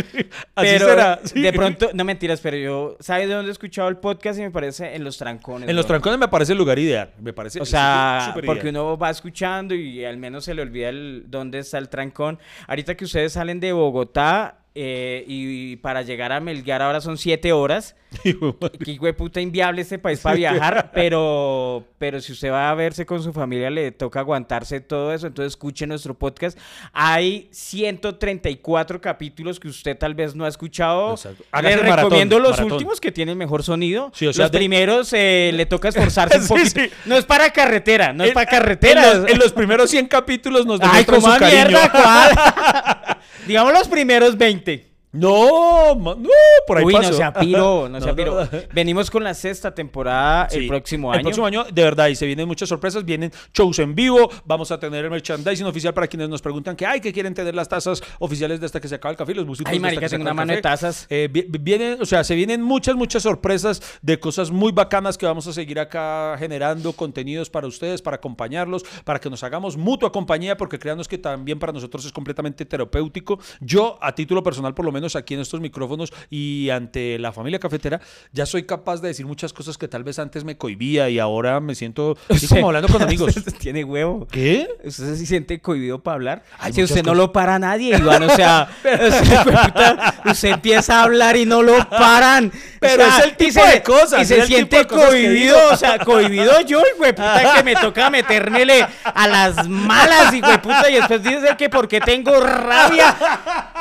[0.55, 4.39] pero será, de pronto, no mentiras, pero yo, ¿sabe de dónde he escuchado el podcast?
[4.39, 5.69] Y me parece en los trancones.
[5.69, 7.11] En los trancones me parece el lugar ideal.
[7.21, 8.69] Me parece O sea, porque ideal.
[8.69, 12.39] uno va escuchando y al menos se le olvida el, dónde está el trancón.
[12.67, 17.51] Ahorita que ustedes salen de Bogotá eh, y, para llegar a Melgar ahora son siete
[17.53, 17.95] horas.
[18.23, 22.73] Que hijo de puta inviable este país para viajar, pero, pero si usted va a
[22.75, 26.57] verse con su familia le toca aguantarse todo eso, entonces escuche nuestro podcast.
[26.93, 31.15] Hay 134 capítulos que usted tal vez no ha escuchado.
[31.25, 32.71] Le Hágase maratón, recomiendo los maratón.
[32.71, 34.11] últimos que tienen mejor sonido.
[34.13, 36.69] Sí, o sea, los de- primeros eh, le toca esforzarse un Sí, poquito.
[36.81, 36.89] sí.
[37.05, 39.11] No es para carretera, no es En- para carretera.
[39.11, 41.67] En los, en los primeros 100 capítulos nos Ay, demuestran como su a cariño.
[41.67, 43.14] mierda, ¿cuál?
[43.47, 44.94] Digamos los primeros 20.
[45.15, 46.29] No, ma- no,
[46.67, 47.09] por ahí Uy, pasó.
[47.11, 48.43] no se apiró, no se No, apiró.
[48.43, 48.49] no.
[48.73, 51.23] Venimos con la sexta temporada el próximo El año.
[51.25, 54.79] próximo año, de verdad, y se vienen muchas sorpresas, vienen shows en vivo, vamos a
[54.79, 58.01] tener el merchandising oficial para quienes nos preguntan que, ay, que quieren tener las tazas
[58.19, 60.09] oficiales de hasta que se acaba el café, los músicos Ay, de marica, hasta que
[60.09, 60.75] se tengo una acaba el mano de café.
[60.85, 61.07] tazas.
[61.09, 65.25] Eh, vi- vienen, o sea, se vienen muchas, muchas sorpresas de cosas muy bacanas que
[65.25, 70.11] vamos a seguir acá generando contenidos para ustedes, para acompañarlos, para que nos hagamos mutua
[70.11, 73.39] compañía, porque créanos que también para nosotros es completamente terapéutico.
[73.61, 77.31] Yo, a título personal, por lo menos, menos aquí en estos micrófonos y ante la
[77.31, 78.01] familia cafetera,
[78.31, 81.59] ya soy capaz de decir muchas cosas que tal vez antes me cohibía y ahora
[81.59, 83.35] me siento así como hablando con amigos.
[83.59, 84.27] Tiene huevo.
[84.31, 84.67] ¿Qué?
[84.83, 86.43] ¿Usted se siente cohibido para hablar?
[86.73, 88.67] Si usted no lo para nadie, Iván, o sea,
[90.25, 92.51] usted, empieza a hablar y no lo paran.
[92.79, 95.99] Pero O sea, es el tipo se- de cosas, Y se siente cohibido, o sea,
[95.99, 100.95] cohibido yo, güey, puta, que me toca metérmele a las malas, y güey, puta, y
[100.95, 103.15] después dice que porque tengo rabia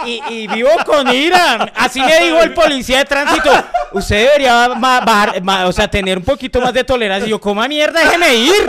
[0.06, 1.72] y, y vivo con ira.
[1.76, 3.50] Así me dijo el policía de tránsito.
[3.92, 7.26] Usted debería ma- bajar, ma- o sea, tener un poquito más de tolerancia.
[7.26, 8.66] Y yo, coma mierda, déjeme ir.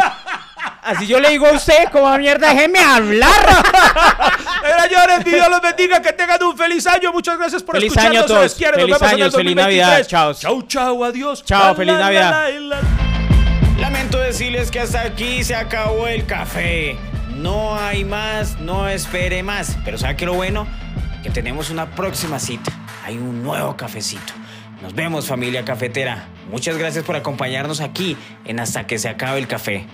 [0.83, 3.63] Así yo le digo a usted, coma mierda, déjeme hablar.
[4.83, 7.11] Señores, Dios los bendiga, que tengan un feliz año.
[7.11, 8.15] Muchas gracias por Feliz escucharnos.
[8.17, 8.59] año a todos.
[8.59, 8.71] les.
[8.71, 9.55] Nos Feliz en el feliz 2023.
[9.87, 10.07] Navidad.
[10.07, 10.33] Chao.
[10.33, 11.43] Chau, chau, adiós.
[11.43, 12.31] Chao, La, feliz la, Navidad.
[12.31, 12.81] la, la, la.
[13.79, 16.97] Lamento decirles que hasta aquí se acabó el café.
[17.35, 19.75] No hay más, no espere más.
[19.83, 20.67] Pero ¿sabe qué lo bueno?
[21.25, 22.71] Que tenemos una próxima cita.
[23.03, 24.31] Hay un nuevo cafecito.
[24.83, 26.27] Nos vemos familia cafetera.
[26.51, 28.15] Muchas gracias por acompañarnos aquí
[28.45, 29.87] en Hasta que se acabe el café.